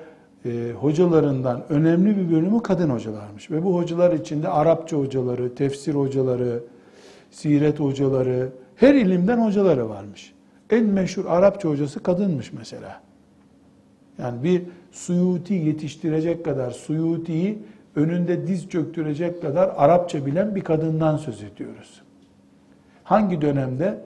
[0.45, 3.51] e, hocalarından önemli bir bölümü kadın hocalarmış.
[3.51, 6.63] Ve bu hocalar içinde Arapça hocaları, tefsir hocaları,
[7.31, 10.33] siret hocaları, her ilimden hocaları varmış.
[10.69, 13.01] En meşhur Arapça hocası kadınmış mesela.
[14.17, 17.59] Yani bir Suyuti yetiştirecek kadar, Suyuti'yi
[17.95, 22.01] önünde diz çöktürecek kadar Arapça bilen bir kadından söz ediyoruz.
[23.03, 24.05] Hangi dönemde?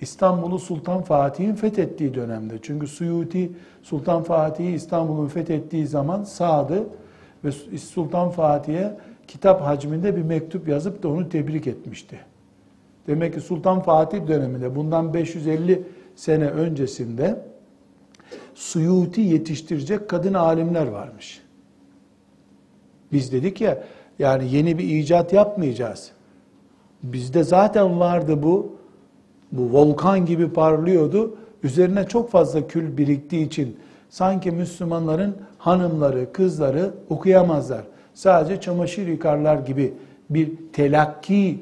[0.00, 2.54] İstanbul'u Sultan Fatih'in fethettiği dönemde.
[2.62, 6.86] Çünkü Suyuti Sultan Fatih'i İstanbul'un fethettiği zaman sağdı
[7.44, 8.96] ve Sultan Fatih'e
[9.28, 12.18] kitap hacminde bir mektup yazıp da onu tebrik etmişti.
[13.06, 15.82] Demek ki Sultan Fatih döneminde bundan 550
[16.16, 17.40] sene öncesinde
[18.54, 21.42] Suyuti yetiştirecek kadın alimler varmış.
[23.12, 23.84] Biz dedik ya
[24.18, 26.12] yani yeni bir icat yapmayacağız.
[27.02, 28.76] Bizde zaten vardı bu.
[29.52, 31.36] Bu volkan gibi parlıyordu.
[31.62, 33.76] Üzerine çok fazla kül biriktiği için
[34.10, 37.82] sanki Müslümanların hanımları, kızları okuyamazlar.
[38.14, 39.94] Sadece çamaşır yıkarlar gibi
[40.30, 41.60] bir telakki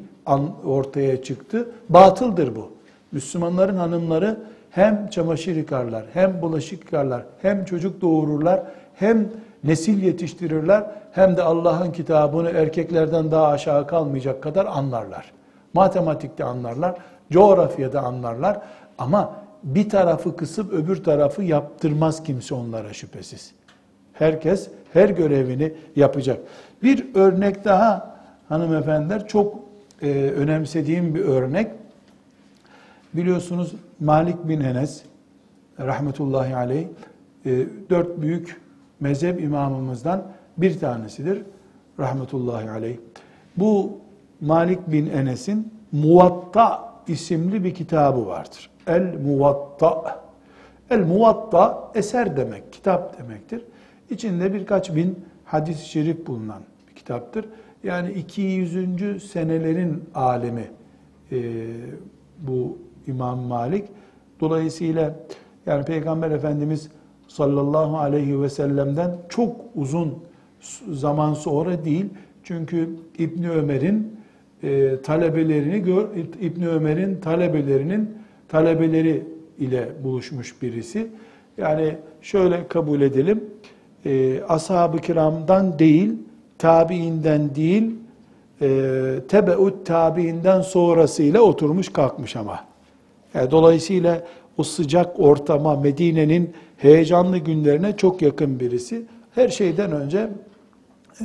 [0.64, 1.68] ortaya çıktı.
[1.88, 2.70] Batıldır bu.
[3.12, 4.36] Müslümanların hanımları
[4.70, 8.62] hem çamaşır yıkarlar, hem bulaşık yıkarlar, hem çocuk doğururlar,
[8.94, 9.28] hem
[9.64, 15.32] nesil yetiştirirler, hem de Allah'ın kitabını erkeklerden daha aşağı kalmayacak kadar anlarlar.
[15.74, 16.94] Matematikte anlarlar,
[17.30, 18.60] coğrafyada anlarlar
[18.98, 23.52] ama bir tarafı kısıp öbür tarafı yaptırmaz kimse onlara şüphesiz.
[24.12, 26.40] Herkes her görevini yapacak.
[26.82, 28.16] Bir örnek daha
[28.48, 29.54] hanımefendiler çok
[30.02, 31.70] e, önemsediğim bir örnek.
[33.14, 35.02] Biliyorsunuz Malik bin Enes
[35.80, 36.86] rahmetullahi aleyh
[37.46, 38.60] e, dört büyük
[39.00, 40.22] mezhep imamımızdan
[40.58, 41.42] bir tanesidir
[41.98, 42.96] rahmetullahi aleyh.
[43.56, 43.98] Bu
[44.40, 48.70] Malik bin Enes'in Muvatta isimli bir kitabı vardır.
[48.86, 50.24] El Muvatta.
[50.90, 53.62] El Muvatta eser demek, kitap demektir.
[54.10, 57.44] İçinde birkaç bin hadis-i şerif bulunan bir kitaptır.
[57.84, 59.30] Yani 200.
[59.30, 60.70] senelerin alemi
[61.32, 61.66] e,
[62.38, 63.84] bu İmam Malik.
[64.40, 65.14] Dolayısıyla
[65.66, 66.90] yani Peygamber Efendimiz
[67.28, 70.18] sallallahu aleyhi ve sellem'den çok uzun
[70.90, 72.06] zaman sonra değil.
[72.42, 74.20] Çünkü İbni Ömer'in
[74.64, 76.08] e, talebelerini gör,
[76.40, 78.10] İbni Ömer'in talebelerinin
[78.48, 79.22] talebeleri
[79.58, 81.06] ile buluşmuş birisi.
[81.58, 83.44] Yani şöyle kabul edelim.
[84.06, 86.12] E, ashab-ı kiramdan değil,
[86.58, 87.90] tabiinden değil,
[88.62, 88.68] e,
[89.28, 92.64] tebeut tabiinden sonrasıyla oturmuş kalkmış ama.
[93.34, 94.22] Yani dolayısıyla
[94.58, 99.02] o sıcak ortama, Medine'nin heyecanlı günlerine çok yakın birisi.
[99.34, 100.28] Her şeyden önce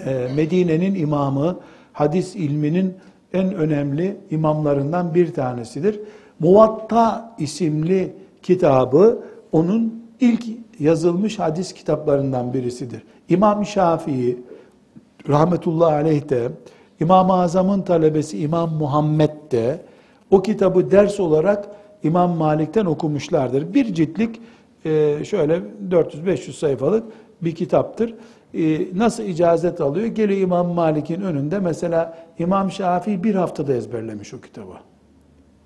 [0.05, 1.59] e, Medine'nin imamı,
[1.93, 2.93] hadis ilminin
[3.33, 5.99] en önemli imamlarından bir tanesidir.
[6.39, 8.13] Muvatta isimli
[8.43, 10.45] kitabı onun ilk
[10.79, 13.03] yazılmış hadis kitaplarından birisidir.
[13.29, 14.37] İmam Şafii
[15.29, 16.51] rahmetullahi aleyh de
[16.99, 19.81] İmam-ı Azam'ın talebesi İmam Muhammed de
[20.31, 21.67] o kitabı ders olarak
[22.03, 23.73] İmam Malik'ten okumuşlardır.
[23.73, 24.41] Bir ciltlik
[24.85, 27.03] e, şöyle 400-500 sayfalık
[27.41, 28.13] bir kitaptır.
[28.53, 30.07] E, nasıl icazet alıyor?
[30.07, 34.73] Geliyor İmam Malik'in önünde mesela İmam Şafii bir haftada ezberlemiş o kitabı.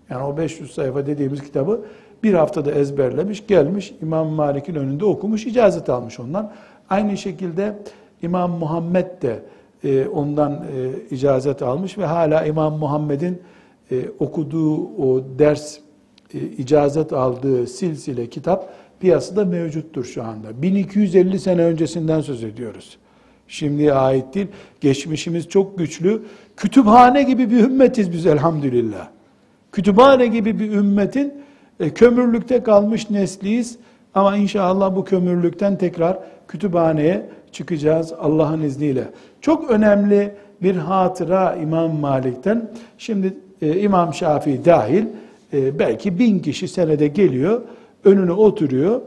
[0.10, 1.86] Yani o 500 sayfa dediğimiz kitabı
[2.24, 6.52] bir haftada ezberlemiş, gelmiş İmam Malik'in önünde okumuş, icazet almış ondan.
[6.90, 7.76] Aynı şekilde
[8.22, 9.40] İmam Muhammed de
[9.84, 10.66] e, ondan
[11.12, 13.42] icazet almış ve hala İmam Muhammed'in
[14.20, 15.78] okuduğu o ders
[16.34, 20.62] e, icazet aldığı silsile kitap piyasada mevcuttur şu anda.
[20.62, 22.98] 1250 sene öncesinden söz ediyoruz.
[23.48, 24.48] Şimdiye ait değil.
[24.82, 26.22] Geçmişimiz çok güçlü.
[26.58, 29.08] Kütüphane gibi bir ümmetiz biz elhamdülillah.
[29.72, 31.34] Kütüphane gibi bir ümmetin
[31.80, 33.78] e, kömürlükte kalmış nesliyiz.
[34.14, 39.04] Ama inşallah bu kömürlükten tekrar kütüphaneye çıkacağız Allah'ın izniyle.
[39.42, 42.72] Çok önemli bir hatıra İmam Malik'ten.
[42.98, 45.06] Şimdi e, İmam Şafii dahil
[45.54, 47.62] e, belki bin kişi senede geliyor,
[48.06, 49.02] önüne oturuyor.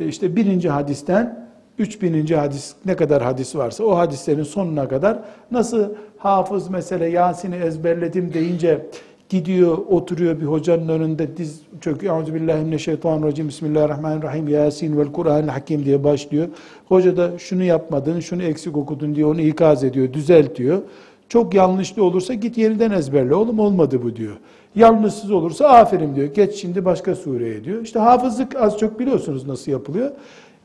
[0.00, 5.18] E, işte birinci hadisten üç bininci hadis ne kadar hadis varsa o hadislerin sonuna kadar
[5.50, 8.86] nasıl hafız mesela Yasin'i ezberledim deyince
[9.28, 12.18] gidiyor oturuyor bir hocanın önünde diz çöküyor.
[12.18, 13.48] Euzubillahimineşşeytanirracim.
[13.48, 14.48] Bismillahirrahmanirrahim.
[14.48, 16.48] Yasin vel Kur'an Hakim diye başlıyor.
[16.88, 20.82] Hoca da şunu yapmadın, şunu eksik okudun diye onu ikaz ediyor, düzeltiyor.
[21.28, 24.36] Çok yanlışlı olursa git yeniden ezberle oğlum olmadı bu diyor.
[24.78, 26.26] Yanlışsız olursa aferin diyor.
[26.26, 27.82] Geç şimdi başka sureye diyor.
[27.82, 30.10] İşte hafızlık az çok biliyorsunuz nasıl yapılıyor.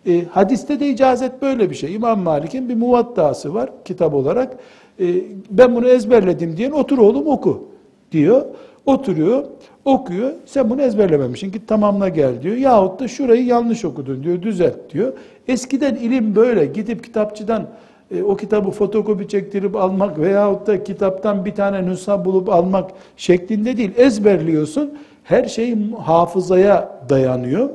[0.08, 1.96] E, hadiste de icazet böyle bir şey.
[1.96, 4.58] İmam Malik'in bir muvattası var kitap olarak.
[5.00, 5.06] E,
[5.50, 7.68] ben bunu ezberledim diyen otur oğlum oku
[8.12, 8.46] diyor.
[8.86, 9.44] Oturuyor,
[9.86, 10.32] okuyor.
[10.46, 12.56] Sen bunu ezberlememişsin git tamamla gel diyor.
[12.56, 15.14] Yahut da şurayı yanlış okudun diyor, düzelt diyor.
[15.48, 16.66] Eskiden ilim böyle.
[16.66, 17.68] Gidip kitapçıdan
[18.14, 23.78] e, o kitabı fotokopi çektirip almak veyahut da kitaptan bir tane nüsha bulup almak şeklinde
[23.78, 23.92] değil.
[23.98, 24.98] Ezberliyorsun.
[25.24, 27.70] Her şey hafızaya dayanıyor.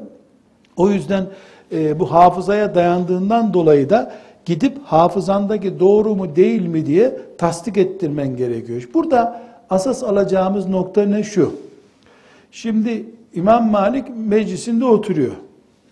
[0.76, 1.26] O yüzden
[1.72, 4.12] e, bu hafızaya dayandığından dolayı da
[4.44, 8.88] gidip hafızandaki doğru mu değil mi diye tasdik ettirmen gerekiyor.
[8.94, 11.52] Burada asas alacağımız nokta ne şu?
[12.52, 15.32] Şimdi İmam Malik meclisinde oturuyor.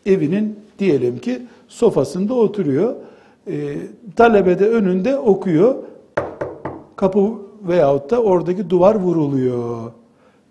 [0.06, 2.94] Evinin diyelim ki sofasında oturuyor.
[3.50, 3.76] E,
[4.16, 5.74] talebe de önünde okuyor.
[6.96, 7.32] Kapı
[7.68, 9.92] veyahut da oradaki duvar vuruluyor.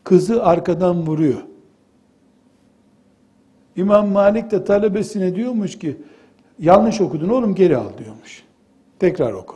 [0.03, 1.41] Kızı arkadan vuruyor.
[3.75, 5.97] İmam Malik de talebesine diyormuş ki
[6.59, 8.43] yanlış okudun oğlum geri al diyormuş.
[8.99, 9.55] Tekrar oku.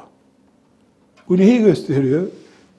[1.30, 2.28] Bu neyi gösteriyor?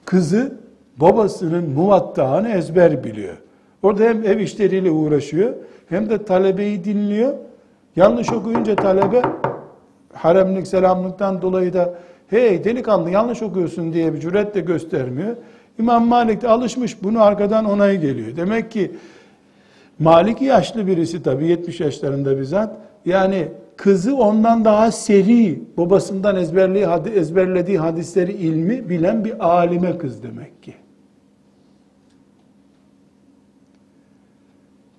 [0.05, 0.57] Kızı
[0.97, 3.37] babasının muvattağını ezber biliyor.
[3.83, 5.53] Orada hem ev işleriyle uğraşıyor
[5.89, 7.33] hem de talebeyi dinliyor.
[7.95, 9.21] Yanlış okuyunca talebe
[10.13, 11.93] haremlik selamlıktan dolayı da
[12.27, 15.35] hey delikanlı yanlış okuyorsun diye bir cüret de göstermiyor.
[15.79, 18.35] İmam Malik de alışmış bunu arkadan onay geliyor.
[18.35, 18.91] Demek ki
[19.99, 22.77] Malik yaşlı birisi tabii 70 yaşlarında bizzat.
[23.05, 23.47] Yani
[23.77, 30.73] kızı ondan daha seri, babasından ezberlediği, ezberlediği hadisleri ilmi bilen bir alime kız demek ki.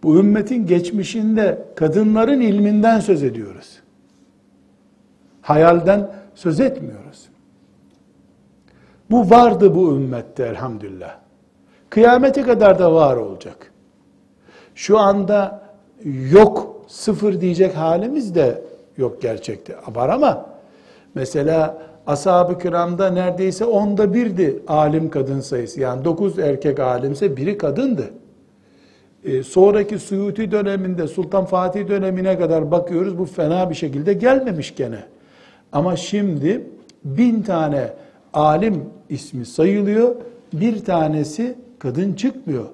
[0.02, 3.81] Bu ümmetin geçmişinde kadınların ilminden söz ediyoruz.
[5.42, 7.28] Hayalden söz etmiyoruz.
[9.10, 11.16] Bu vardı bu ümmette elhamdülillah.
[11.90, 13.72] Kıyamete kadar da var olacak.
[14.74, 15.62] Şu anda
[16.30, 18.62] yok, sıfır diyecek halimiz de
[18.96, 19.76] yok gerçekte.
[19.94, 20.46] Var ama
[21.14, 25.80] mesela ashab-ı kiramda neredeyse onda birdi alim kadın sayısı.
[25.80, 28.10] Yani dokuz erkek alimse biri kadındı.
[29.24, 35.04] Ee, sonraki Suyuti döneminde Sultan Fatih dönemine kadar bakıyoruz bu fena bir şekilde gelmemiş gene.
[35.72, 36.66] Ama şimdi
[37.04, 37.92] bin tane
[38.32, 40.16] alim ismi sayılıyor.
[40.52, 42.66] Bir tanesi kadın çıkmıyor.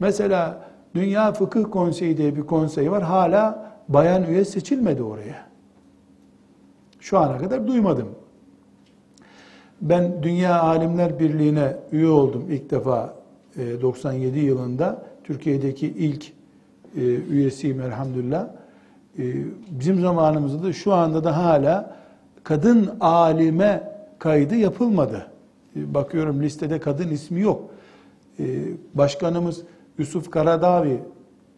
[0.00, 3.02] Mesela Dünya Fıkıh Konseyi diye bir konsey var.
[3.02, 5.46] Hala bayan üye seçilmedi oraya.
[7.00, 8.08] Şu ana kadar duymadım.
[9.80, 13.14] Ben Dünya Alimler Birliği'ne üye oldum ilk defa
[13.82, 15.02] 97 e, yılında.
[15.24, 16.26] Türkiye'deki ilk
[16.96, 18.48] e, üyesiyim elhamdülillah.
[19.18, 19.22] E,
[19.70, 21.96] bizim zamanımızda da şu anda da hala
[22.46, 23.82] kadın alime
[24.18, 25.26] kaydı yapılmadı.
[25.74, 27.70] Bakıyorum listede kadın ismi yok.
[28.94, 29.62] Başkanımız
[29.98, 30.98] Yusuf Karadavi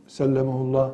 [0.07, 0.91] sellemullah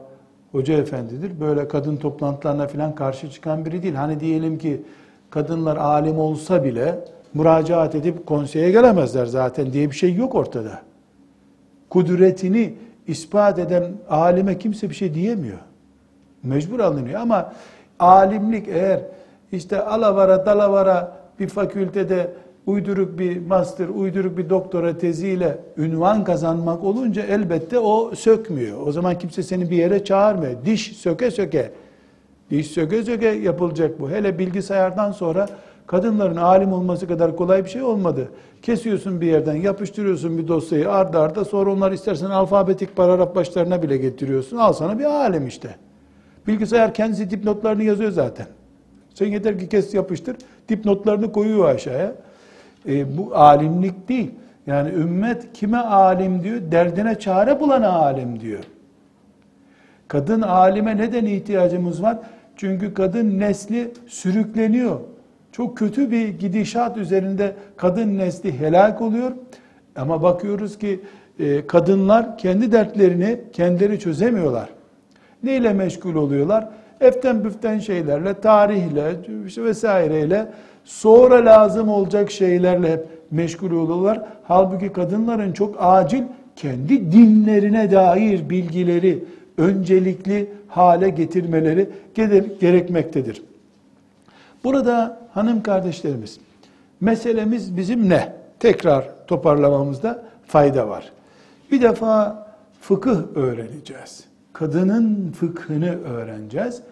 [0.52, 1.40] hoca efendidir.
[1.40, 3.94] Böyle kadın toplantılarına falan karşı çıkan biri değil.
[3.94, 4.83] Hani diyelim ki
[5.30, 6.98] kadınlar alim olsa bile
[7.35, 10.83] müracaat edip konseye gelemezler zaten diye bir şey yok ortada.
[11.90, 12.74] Kudretini
[13.07, 15.59] ispat eden alime kimse bir şey diyemiyor.
[16.42, 17.52] Mecbur alınıyor ama
[17.98, 19.00] alimlik eğer
[19.55, 22.31] işte alavara dalavara bir fakültede
[22.67, 28.87] uyduruk bir master, uyduruk bir doktora teziyle ünvan kazanmak olunca elbette o sökmüyor.
[28.87, 30.53] O zaman kimse seni bir yere çağırmıyor.
[30.64, 31.71] Diş söke söke,
[32.51, 34.11] diş söke söke yapılacak bu.
[34.11, 35.49] Hele bilgisayardan sonra
[35.87, 38.29] kadınların alim olması kadar kolay bir şey olmadı.
[38.62, 43.97] Kesiyorsun bir yerden, yapıştırıyorsun bir dosyayı arda arda sonra onlar istersen alfabetik paragraf başlarına bile
[43.97, 44.57] getiriyorsun.
[44.57, 45.77] Al sana bir alim işte.
[46.47, 48.47] Bilgisayar kendisi dipnotlarını yazıyor zaten.
[49.15, 50.37] Sen yeter ki kes yapıştır,
[50.69, 52.12] dipnotlarını koyuyor aşağıya.
[52.89, 54.31] E, bu alimlik değil.
[54.67, 56.61] Yani ümmet kime alim diyor?
[56.71, 58.65] Derdine çare bulana alim diyor.
[60.09, 62.19] Kadın alime neden ihtiyacımız var?
[62.57, 65.01] Çünkü kadın nesli sürükleniyor.
[65.53, 69.33] Çok kötü bir gidişat üzerinde kadın nesli helak oluyor.
[69.97, 71.01] Ama bakıyoruz ki
[71.39, 74.69] e, kadınlar kendi dertlerini kendileri çözemiyorlar.
[75.43, 76.69] Neyle meşgul oluyorlar?
[77.05, 79.12] Eften büften şeylerle, tarihle
[79.46, 80.46] işte vesaireyle
[80.84, 84.22] sonra lazım olacak şeylerle hep meşgul oluyorlar.
[84.44, 86.22] Halbuki kadınların çok acil
[86.57, 89.24] kendi dinlerine dair bilgileri
[89.59, 91.88] öncelikli hale getirmeleri
[92.61, 93.42] gerekmektedir.
[94.64, 96.38] Burada hanım kardeşlerimiz,
[97.00, 98.32] meselemiz bizim ne?
[98.61, 101.12] Tekrar toparlamamızda fayda var.
[101.72, 102.46] Bir defa
[102.80, 104.24] fıkıh öğreneceğiz.
[104.52, 106.82] Kadının fıkhını öğreneceğiz.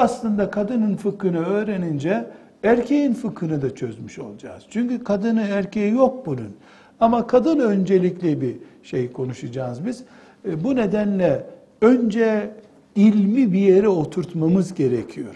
[0.00, 2.26] Aslında kadının fıkhını öğrenince
[2.62, 4.62] erkeğin fıkhını da çözmüş olacağız.
[4.70, 6.56] Çünkü kadını erkeği yok bunun.
[7.00, 10.04] Ama kadın öncelikli bir şey konuşacağız biz.
[10.48, 11.46] E, bu nedenle
[11.80, 12.50] önce
[12.96, 15.34] ilmi bir yere oturtmamız gerekiyor.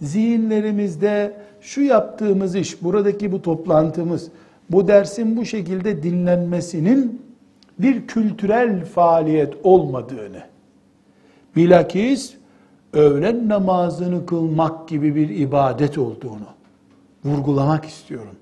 [0.00, 4.28] zihinlerimizde şu yaptığımız iş, buradaki bu toplantımız,
[4.70, 7.22] bu dersin bu şekilde dinlenmesinin
[7.78, 10.42] bir kültürel faaliyet olmadığını,
[11.56, 12.34] bilakis
[12.94, 16.46] öğlen namazını kılmak gibi bir ibadet olduğunu
[17.24, 18.36] vurgulamak istiyorum.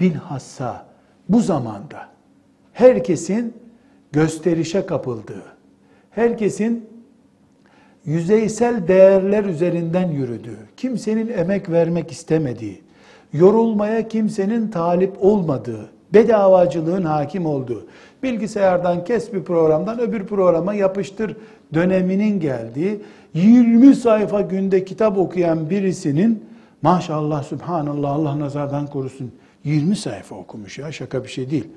[0.00, 0.86] Bilhassa
[1.28, 2.08] bu zamanda
[2.72, 3.54] herkesin
[4.12, 5.42] gösterişe kapıldığı,
[6.10, 6.86] herkesin
[8.04, 12.82] yüzeysel değerler üzerinden yürüdüğü, kimsenin emek vermek istemediği,
[13.32, 17.86] yorulmaya kimsenin talip olmadığı, bedavacılığın hakim olduğu,
[18.22, 21.36] bilgisayardan kes bir programdan öbür programa yapıştır
[21.74, 23.00] döneminin geldiği,
[23.34, 26.44] 20 sayfa günde kitap okuyan birisinin
[26.82, 29.32] maşallah subhanallah Allah nazardan korusun
[29.64, 31.68] 20 sayfa okumuş ya şaka bir şey değil.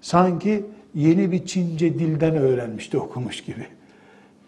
[0.00, 0.64] Sanki
[0.94, 3.66] yeni bir Çince dilden öğrenmişti okumuş gibi.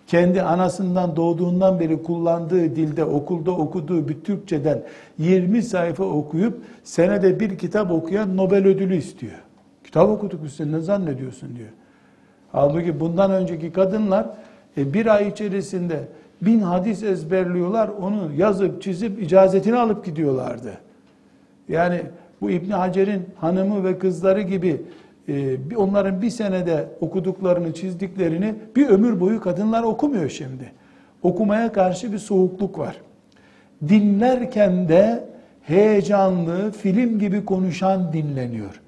[0.06, 4.82] Kendi anasından doğduğundan beri kullandığı dilde okulda okuduğu bir Türkçeden
[5.18, 9.42] 20 sayfa okuyup senede bir kitap okuyan Nobel ödülü istiyor.
[9.84, 11.68] Kitap okuduk biz ne zannediyorsun diyor.
[12.52, 14.26] Halbuki bundan önceki kadınlar
[14.76, 16.08] e, bir ay içerisinde
[16.42, 20.72] bin hadis ezberliyorlar, onu yazıp çizip icazetini alıp gidiyorlardı.
[21.68, 22.02] Yani
[22.40, 24.82] bu İbn Hacer'in hanımı ve kızları gibi
[25.76, 30.72] onların bir senede okuduklarını, çizdiklerini bir ömür boyu kadınlar okumuyor şimdi.
[31.22, 32.96] Okumaya karşı bir soğukluk var.
[33.88, 35.24] Dinlerken de
[35.62, 38.80] heyecanlı, film gibi konuşan dinleniyor.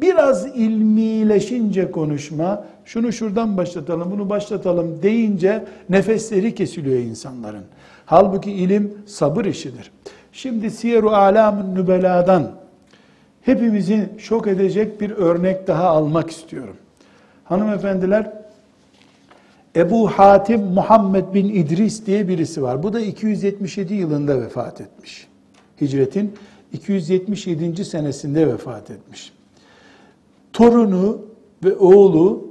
[0.00, 7.64] Biraz ilmileşince konuşma, şunu şuradan başlatalım, bunu başlatalım deyince nefesleri kesiliyor insanların.
[8.06, 9.90] Halbuki ilim sabır işidir.
[10.32, 12.61] Şimdi Siyer-u Alam-ı Nübela'dan
[13.42, 16.76] hepimizi şok edecek bir örnek daha almak istiyorum.
[17.44, 18.32] Hanımefendiler,
[19.76, 22.82] Ebu Hatim Muhammed bin İdris diye birisi var.
[22.82, 25.28] Bu da 277 yılında vefat etmiş.
[25.80, 26.34] Hicretin
[26.72, 27.84] 277.
[27.84, 29.32] senesinde vefat etmiş.
[30.52, 31.18] Torunu
[31.64, 32.48] ve oğlu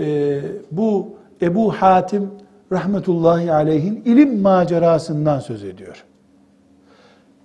[0.00, 1.08] e, bu
[1.42, 2.30] Ebu Hatim
[2.72, 6.04] rahmetullahi aleyhin ilim macerasından söz ediyor.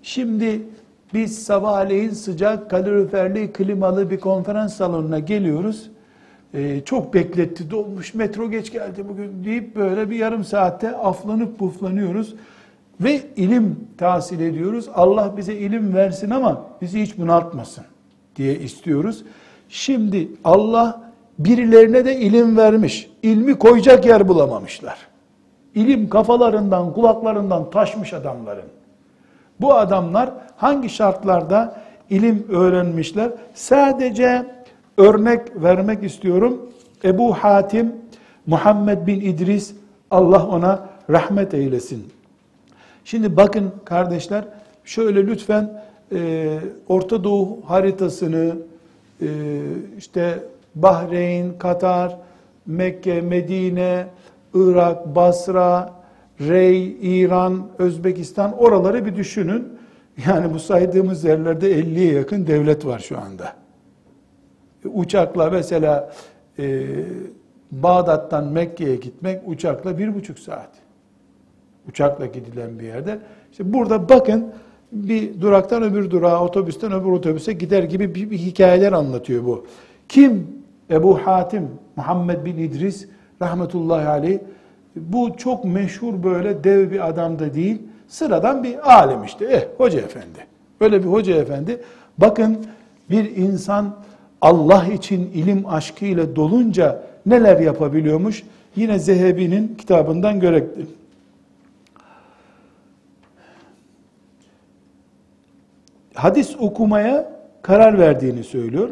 [0.04, 0.62] Şimdi
[1.14, 5.89] biz sabahleyin sıcak, kaloriferli, klimalı bir konferans salonuna geliyoruz.
[6.53, 12.36] Ee, çok bekletti, dolmuş, metro geç geldi bugün deyip böyle bir yarım saatte aflanıp buflanıyoruz.
[13.01, 14.89] Ve ilim tahsil ediyoruz.
[14.95, 17.84] Allah bize ilim versin ama bizi hiç bunaltmasın
[18.36, 19.24] diye istiyoruz.
[19.70, 23.09] Şimdi Allah birilerine de ilim vermiş.
[23.24, 24.97] İlmi koyacak yer bulamamışlar.
[25.76, 28.81] İlim kafalarından, kulaklarından taşmış adamların.
[29.62, 33.32] Bu adamlar hangi şartlarda ilim öğrenmişler?
[33.53, 34.45] Sadece
[34.97, 36.70] örnek vermek istiyorum.
[37.03, 37.95] Ebu Hatim
[38.47, 39.74] Muhammed bin İdris
[40.12, 42.14] Allah ona rahmet eylesin.
[43.05, 44.45] Şimdi bakın kardeşler
[44.86, 45.82] şöyle lütfen
[46.12, 48.55] e, Orta Doğu haritasını
[49.22, 49.28] e,
[49.97, 50.43] işte
[50.76, 52.18] Bahreyn, Katar,
[52.66, 54.07] Mekke, Medine,
[54.53, 56.01] Irak, Basra,
[56.48, 59.68] Rey, İran, Özbekistan oraları bir düşünün.
[60.28, 63.54] Yani bu saydığımız yerlerde 50'ye yakın devlet var şu anda.
[64.86, 66.14] Uçakla mesela
[66.60, 66.86] e,
[67.72, 70.70] Bağdat'tan Mekke'ye gitmek uçakla bir buçuk saat.
[71.89, 73.20] Uçakla gidilen bir yerde.
[73.52, 74.54] İşte burada bakın
[74.92, 79.66] bir duraktan öbür durağa, otobüsten öbür otobüse gider gibi bir, bir hikayeler anlatıyor bu.
[80.10, 80.48] Kim?
[80.89, 83.08] Ebu Hatim, Muhammed bin İdris
[83.42, 84.39] rahmetullahi aleyh
[84.96, 87.82] bu çok meşhur böyle dev bir adam da değil.
[88.08, 89.46] Sıradan bir alim işte.
[89.46, 90.48] Eh hoca efendi.
[90.82, 91.82] Böyle bir hoca efendi.
[92.18, 92.66] Bakın
[93.10, 93.96] bir insan
[94.42, 98.44] Allah için ilim aşkıyla dolunca neler yapabiliyormuş?
[98.76, 100.88] Yine Zehebi'nin kitabından görektir.
[106.14, 108.89] Hadis okumaya karar verdiğini söylüyor.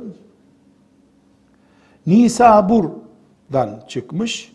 [2.07, 4.51] Nisabur'dan çıkmış.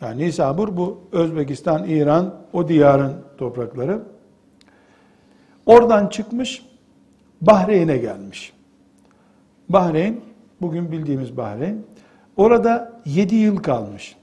[0.00, 4.02] Yani Nisabur bu Özbekistan, İran, o diyarın toprakları.
[5.66, 6.66] Oradan çıkmış,
[7.40, 8.52] Bahreyn'e gelmiş.
[9.68, 10.20] Bahreyn,
[10.60, 11.82] bugün bildiğimiz Bahreyn.
[12.36, 14.16] Orada 7 yıl kalmış.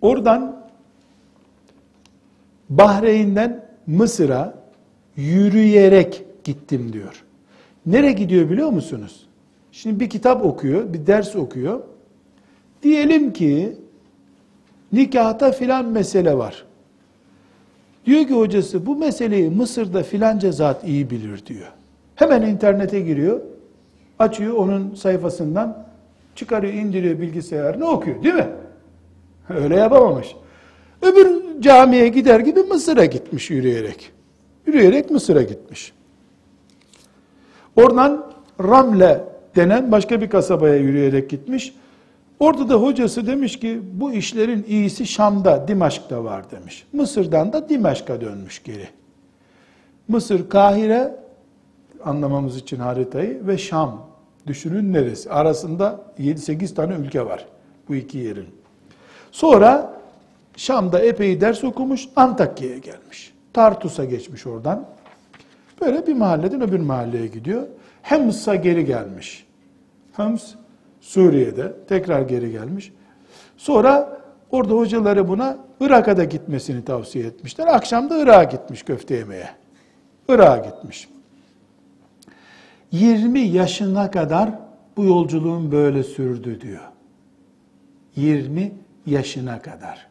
[0.00, 0.66] Oradan
[2.70, 4.54] Bahreyn'den Mısır'a
[5.16, 7.24] yürüyerek gittim diyor.
[7.86, 9.26] Nereye gidiyor biliyor musunuz?
[9.72, 11.80] Şimdi bir kitap okuyor, bir ders okuyor.
[12.86, 13.76] Diyelim ki
[14.92, 16.64] nikahta filan mesele var.
[18.04, 21.72] Diyor ki hocası bu meseleyi Mısır'da filanca zat iyi bilir diyor.
[22.14, 23.40] Hemen internete giriyor.
[24.18, 25.86] Açıyor onun sayfasından
[26.34, 28.48] çıkarıyor indiriyor bilgisayarını okuyor değil mi?
[29.48, 30.36] Öyle yapamamış.
[31.02, 34.12] Öbür camiye gider gibi Mısır'a gitmiş yürüyerek.
[34.66, 35.92] Yürüyerek Mısır'a gitmiş.
[37.76, 39.24] Oradan Ramle
[39.56, 41.72] denen başka bir kasabaya yürüyerek gitmiş.
[42.40, 46.86] Orada da hocası demiş ki bu işlerin iyisi Şam'da, Dimaşk'ta var demiş.
[46.92, 48.88] Mısır'dan da Dimaşk'a dönmüş geri.
[50.08, 51.16] Mısır, Kahire
[52.04, 54.06] anlamamız için haritayı ve Şam.
[54.46, 55.30] Düşünün neresi?
[55.30, 57.46] Arasında 7-8 tane ülke var
[57.88, 58.48] bu iki yerin.
[59.32, 59.92] Sonra
[60.56, 63.34] Şam'da epey ders okumuş, Antakya'ya gelmiş.
[63.52, 64.86] Tartus'a geçmiş oradan.
[65.80, 67.66] Böyle bir mahalleden öbür mahalleye gidiyor.
[68.02, 69.46] Hems'a geri gelmiş.
[70.12, 70.54] Hems
[71.06, 72.92] Suriye'de tekrar geri gelmiş.
[73.56, 77.66] Sonra orada hocaları buna Irak'a da gitmesini tavsiye etmişler.
[77.66, 79.48] Akşam da Irak'a gitmiş köfte yemeye.
[80.28, 81.08] Irak'a gitmiş.
[82.92, 84.50] 20 yaşına kadar
[84.96, 86.88] bu yolculuğun böyle sürdü diyor.
[88.16, 88.72] 20
[89.06, 90.06] yaşına kadar.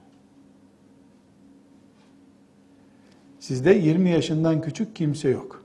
[3.39, 5.63] Sizde 20 yaşından küçük kimse yok.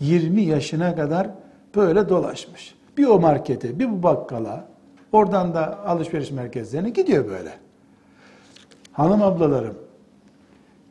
[0.00, 1.30] 20 yaşına kadar
[1.74, 2.77] böyle dolaşmış.
[2.98, 4.68] Bir o markete, bir bu bakkala,
[5.12, 7.52] oradan da alışveriş merkezlerine gidiyor böyle.
[8.92, 9.74] Hanım ablalarım,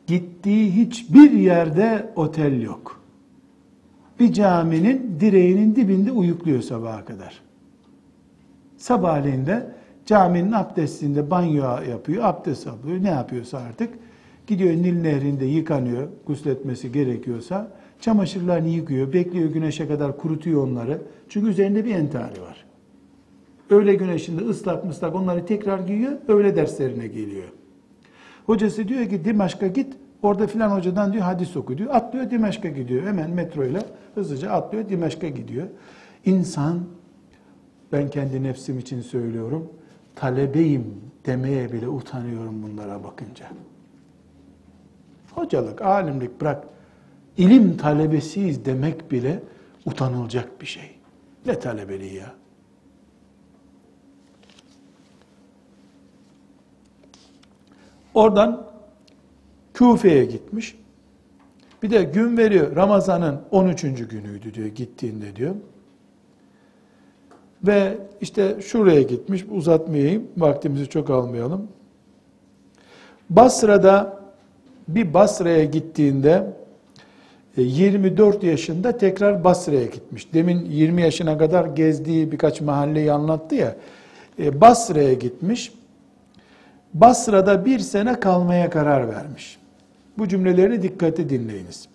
[0.06, 3.00] gittiği hiçbir yerde otel yok.
[4.20, 7.40] Bir caminin direğinin dibinde uyukluyor sabaha kadar.
[8.76, 9.70] Sabahleyin de
[10.06, 13.94] caminin abdestinde banyo yapıyor, abdest alıyor, ne yapıyorsa artık.
[14.46, 17.70] Gidiyor Nil Nehri'nde yıkanıyor, gusletmesi gerekiyorsa.
[18.00, 21.02] Çamaşırlarını yıkıyor, bekliyor güneşe kadar kurutuyor onları.
[21.28, 22.64] Çünkü üzerinde bir entari var.
[23.70, 27.48] Öğle güneşinde ıslak mıslak onları tekrar giyiyor, öğle derslerine geliyor.
[28.46, 31.90] Hocası diyor ki Dimaşk'a git, orada filan hocadan diyor hadis oku diyor.
[31.94, 33.06] Atlıyor Dimaşk'a gidiyor.
[33.06, 33.82] Hemen metroyla
[34.14, 35.66] hızlıca atlıyor Dimaşk'a gidiyor.
[36.24, 36.80] İnsan,
[37.92, 39.72] ben kendi nefsim için söylüyorum,
[40.16, 40.84] talebeyim
[41.26, 43.46] demeye bile utanıyorum bunlara bakınca.
[45.32, 46.64] Hocalık, alimlik bırak,
[47.38, 49.42] ilim talebesiyiz demek bile
[49.86, 50.90] utanılacak bir şey.
[51.46, 52.34] Ne talebeliği ya?
[58.14, 58.66] Oradan
[59.74, 60.78] Küfe'ye gitmiş.
[61.82, 62.76] Bir de gün veriyor.
[62.76, 63.82] Ramazan'ın 13.
[63.82, 65.54] günüydü diyor gittiğinde diyor.
[67.66, 69.44] Ve işte şuraya gitmiş.
[69.50, 70.28] Uzatmayayım.
[70.36, 71.68] Vaktimizi çok almayalım.
[73.30, 74.20] Basra'da
[74.88, 76.57] bir Basra'ya gittiğinde
[77.62, 80.32] 24 e, yaşında tekrar Basra'ya gitmiş.
[80.34, 83.76] Demin 20 yaşına kadar gezdiği birkaç mahalleyi anlattı ya.
[84.38, 85.72] E, Basra'ya gitmiş.
[86.94, 89.58] Basra'da bir sene kalmaya karar vermiş.
[90.18, 91.88] Bu cümleleri dikkate dinleyiniz.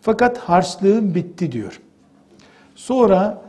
[0.00, 1.80] Fakat harçlığım bitti diyor.
[2.74, 3.42] Sonra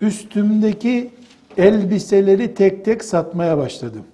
[0.00, 1.10] üstümdeki
[1.56, 4.04] elbiseleri tek tek satmaya başladım.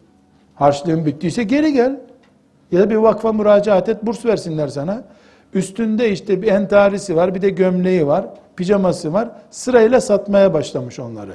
[0.55, 2.01] Harçlığım bittiyse geri gel.
[2.73, 5.05] Ya da bir vakfa müracaat et, burs versinler sana.
[5.55, 8.27] Üstünde işte bir entarisi var, bir de gömleği var,
[8.57, 9.29] pijaması var.
[9.51, 11.35] Sırayla satmaya başlamış onları.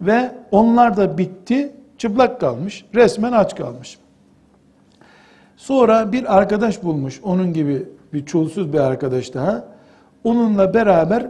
[0.00, 3.98] Ve onlar da bitti, çıplak kalmış, resmen aç kalmış.
[5.56, 9.64] Sonra bir arkadaş bulmuş, onun gibi bir çulsuz bir arkadaş daha.
[10.24, 11.26] Onunla beraber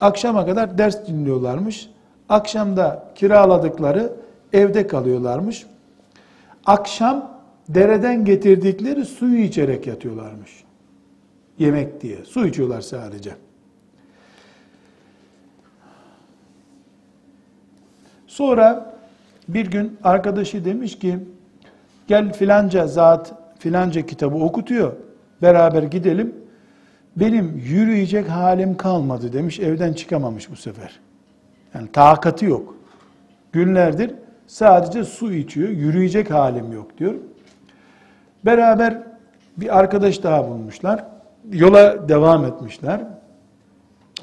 [0.00, 1.90] akşama kadar ders dinliyorlarmış.
[2.28, 4.12] Akşamda kiraladıkları
[4.52, 5.66] evde kalıyorlarmış.
[6.66, 7.30] Akşam
[7.68, 10.65] dereden getirdikleri suyu içerek yatıyorlarmış.
[11.58, 12.24] Yemek diye.
[12.24, 13.34] Su içiyorlar sadece.
[18.26, 18.96] Sonra
[19.48, 21.18] bir gün arkadaşı demiş ki
[22.06, 24.92] gel filanca zat filanca kitabı okutuyor.
[25.42, 26.34] Beraber gidelim.
[27.16, 29.60] Benim yürüyecek halim kalmadı demiş.
[29.60, 31.00] Evden çıkamamış bu sefer.
[31.74, 32.76] Yani takatı yok.
[33.52, 34.14] Günlerdir
[34.46, 35.68] sadece su içiyor.
[35.68, 37.14] Yürüyecek halim yok diyor.
[38.44, 39.02] Beraber
[39.56, 41.04] bir arkadaş daha bulmuşlar.
[41.52, 43.00] Yola devam etmişler.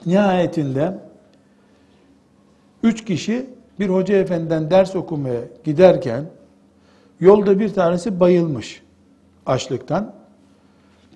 [0.05, 0.97] Nihayetinde
[2.83, 3.45] üç kişi
[3.79, 6.25] bir hoca efendiden ders okumaya giderken
[7.19, 8.83] yolda bir tanesi bayılmış
[9.45, 10.13] açlıktan.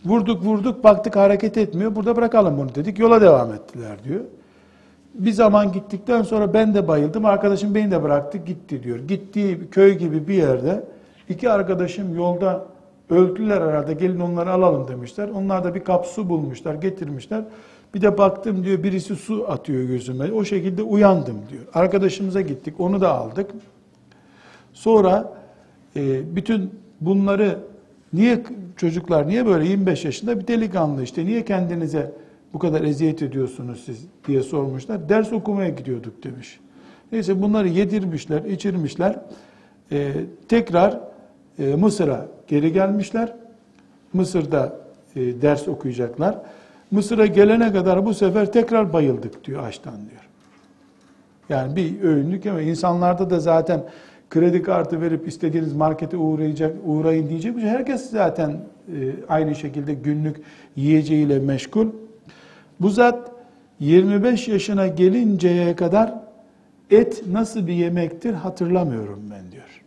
[0.05, 1.95] Vurduk vurduk baktık hareket etmiyor.
[1.95, 2.99] Burada bırakalım bunu dedik.
[2.99, 4.21] Yola devam ettiler diyor.
[5.13, 7.25] Bir zaman gittikten sonra ben de bayıldım.
[7.25, 8.99] Arkadaşım beni de bıraktı gitti diyor.
[8.99, 10.83] Gittiği köy gibi bir yerde
[11.29, 12.65] iki arkadaşım yolda
[13.09, 15.29] öldüler herhalde gelin onları alalım demişler.
[15.29, 17.43] Onlar da bir kap su bulmuşlar getirmişler.
[17.93, 20.31] Bir de baktım diyor birisi su atıyor gözüme.
[20.31, 21.63] O şekilde uyandım diyor.
[21.73, 23.51] Arkadaşımıza gittik onu da aldık.
[24.73, 25.33] Sonra
[25.95, 27.59] e, bütün bunları
[28.13, 28.43] Niye
[28.75, 32.11] çocuklar niye böyle 25 yaşında bir delikanlı işte niye kendinize
[32.53, 35.09] bu kadar eziyet ediyorsunuz siz diye sormuşlar.
[35.09, 36.59] Ders okumaya gidiyorduk demiş.
[37.11, 39.19] Neyse bunları yedirmişler, içirmişler.
[39.91, 40.11] Ee,
[40.47, 40.99] tekrar
[41.59, 43.33] e, Mısır'a geri gelmişler.
[44.13, 44.75] Mısır'da
[45.15, 46.37] e, ders okuyacaklar.
[46.91, 50.27] Mısır'a gelene kadar bu sefer tekrar bayıldık diyor açtan diyor.
[51.49, 53.83] Yani bir öğünlük ama insanlarda da zaten
[54.29, 57.69] kredi kartı verip istediğiniz markete uğrayacak, uğrayın diyecek şey.
[57.69, 58.55] Herkes zaten e,
[59.29, 60.37] aynı şekilde günlük
[60.75, 61.87] yiyeceğiyle meşgul.
[62.79, 63.31] Bu zat
[63.79, 66.13] 25 yaşına gelinceye kadar
[66.91, 69.83] et nasıl bir yemektir hatırlamıyorum ben diyor.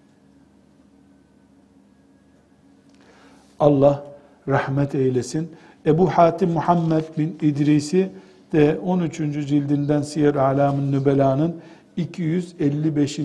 [3.60, 4.04] Allah
[4.48, 5.50] rahmet eylesin.
[5.86, 8.10] Ebu Hatim Muhammed bin İdris'i
[8.52, 9.16] de 13.
[9.18, 11.56] cildinden Siyer Alamın Nübela'nın
[11.96, 13.20] 255.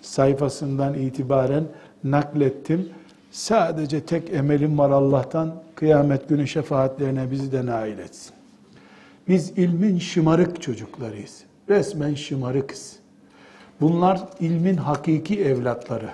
[0.00, 1.64] sayfasından itibaren
[2.04, 2.88] naklettim.
[3.30, 8.34] Sadece tek emelim var Allah'tan kıyamet günü şefaatlerine bizi de nail etsin.
[9.28, 11.42] Biz ilmin şımarık çocuklarıyız.
[11.68, 12.96] Resmen şımarıkız.
[13.80, 16.10] Bunlar ilmin hakiki evlatları.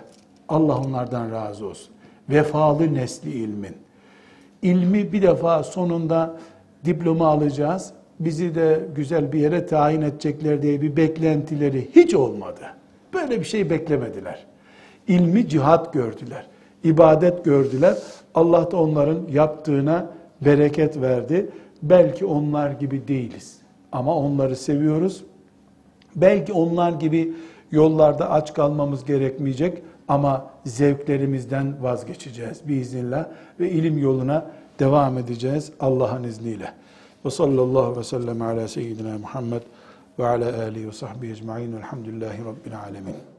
[0.49, 1.92] Allah onlardan razı olsun.
[2.33, 3.77] Vefalı nesli ilmin.
[4.63, 6.37] İlmi bir defa sonunda
[6.85, 7.93] diploma alacağız.
[8.21, 12.61] Bizi de güzel bir yere tayin edecekler diye bir beklentileri hiç olmadı.
[13.15, 14.47] Böyle bir şey beklemediler.
[15.09, 16.47] İlmi cihat gördüler.
[16.85, 17.97] ibadet gördüler.
[18.35, 20.11] Allah da onların yaptığına
[20.41, 21.51] bereket verdi.
[21.83, 23.57] Belki onlar gibi değiliz.
[23.93, 25.25] Ama onları seviyoruz.
[26.17, 27.33] Belki onlar gibi
[27.71, 29.83] yollarda aç kalmamız gerekmeyecek
[30.13, 33.27] ama zevklerimizden vazgeçeceğiz biiznillah
[33.61, 34.47] ve ilim yoluna
[34.79, 36.73] devam edeceğiz Allah'ın izniyle.
[37.25, 39.63] Ve sallallahu ve sellem ala seyyidina Muhammed
[40.19, 43.32] ve ala alihi ve sahbihi ecma'in velhamdülillahi rabbil alemin.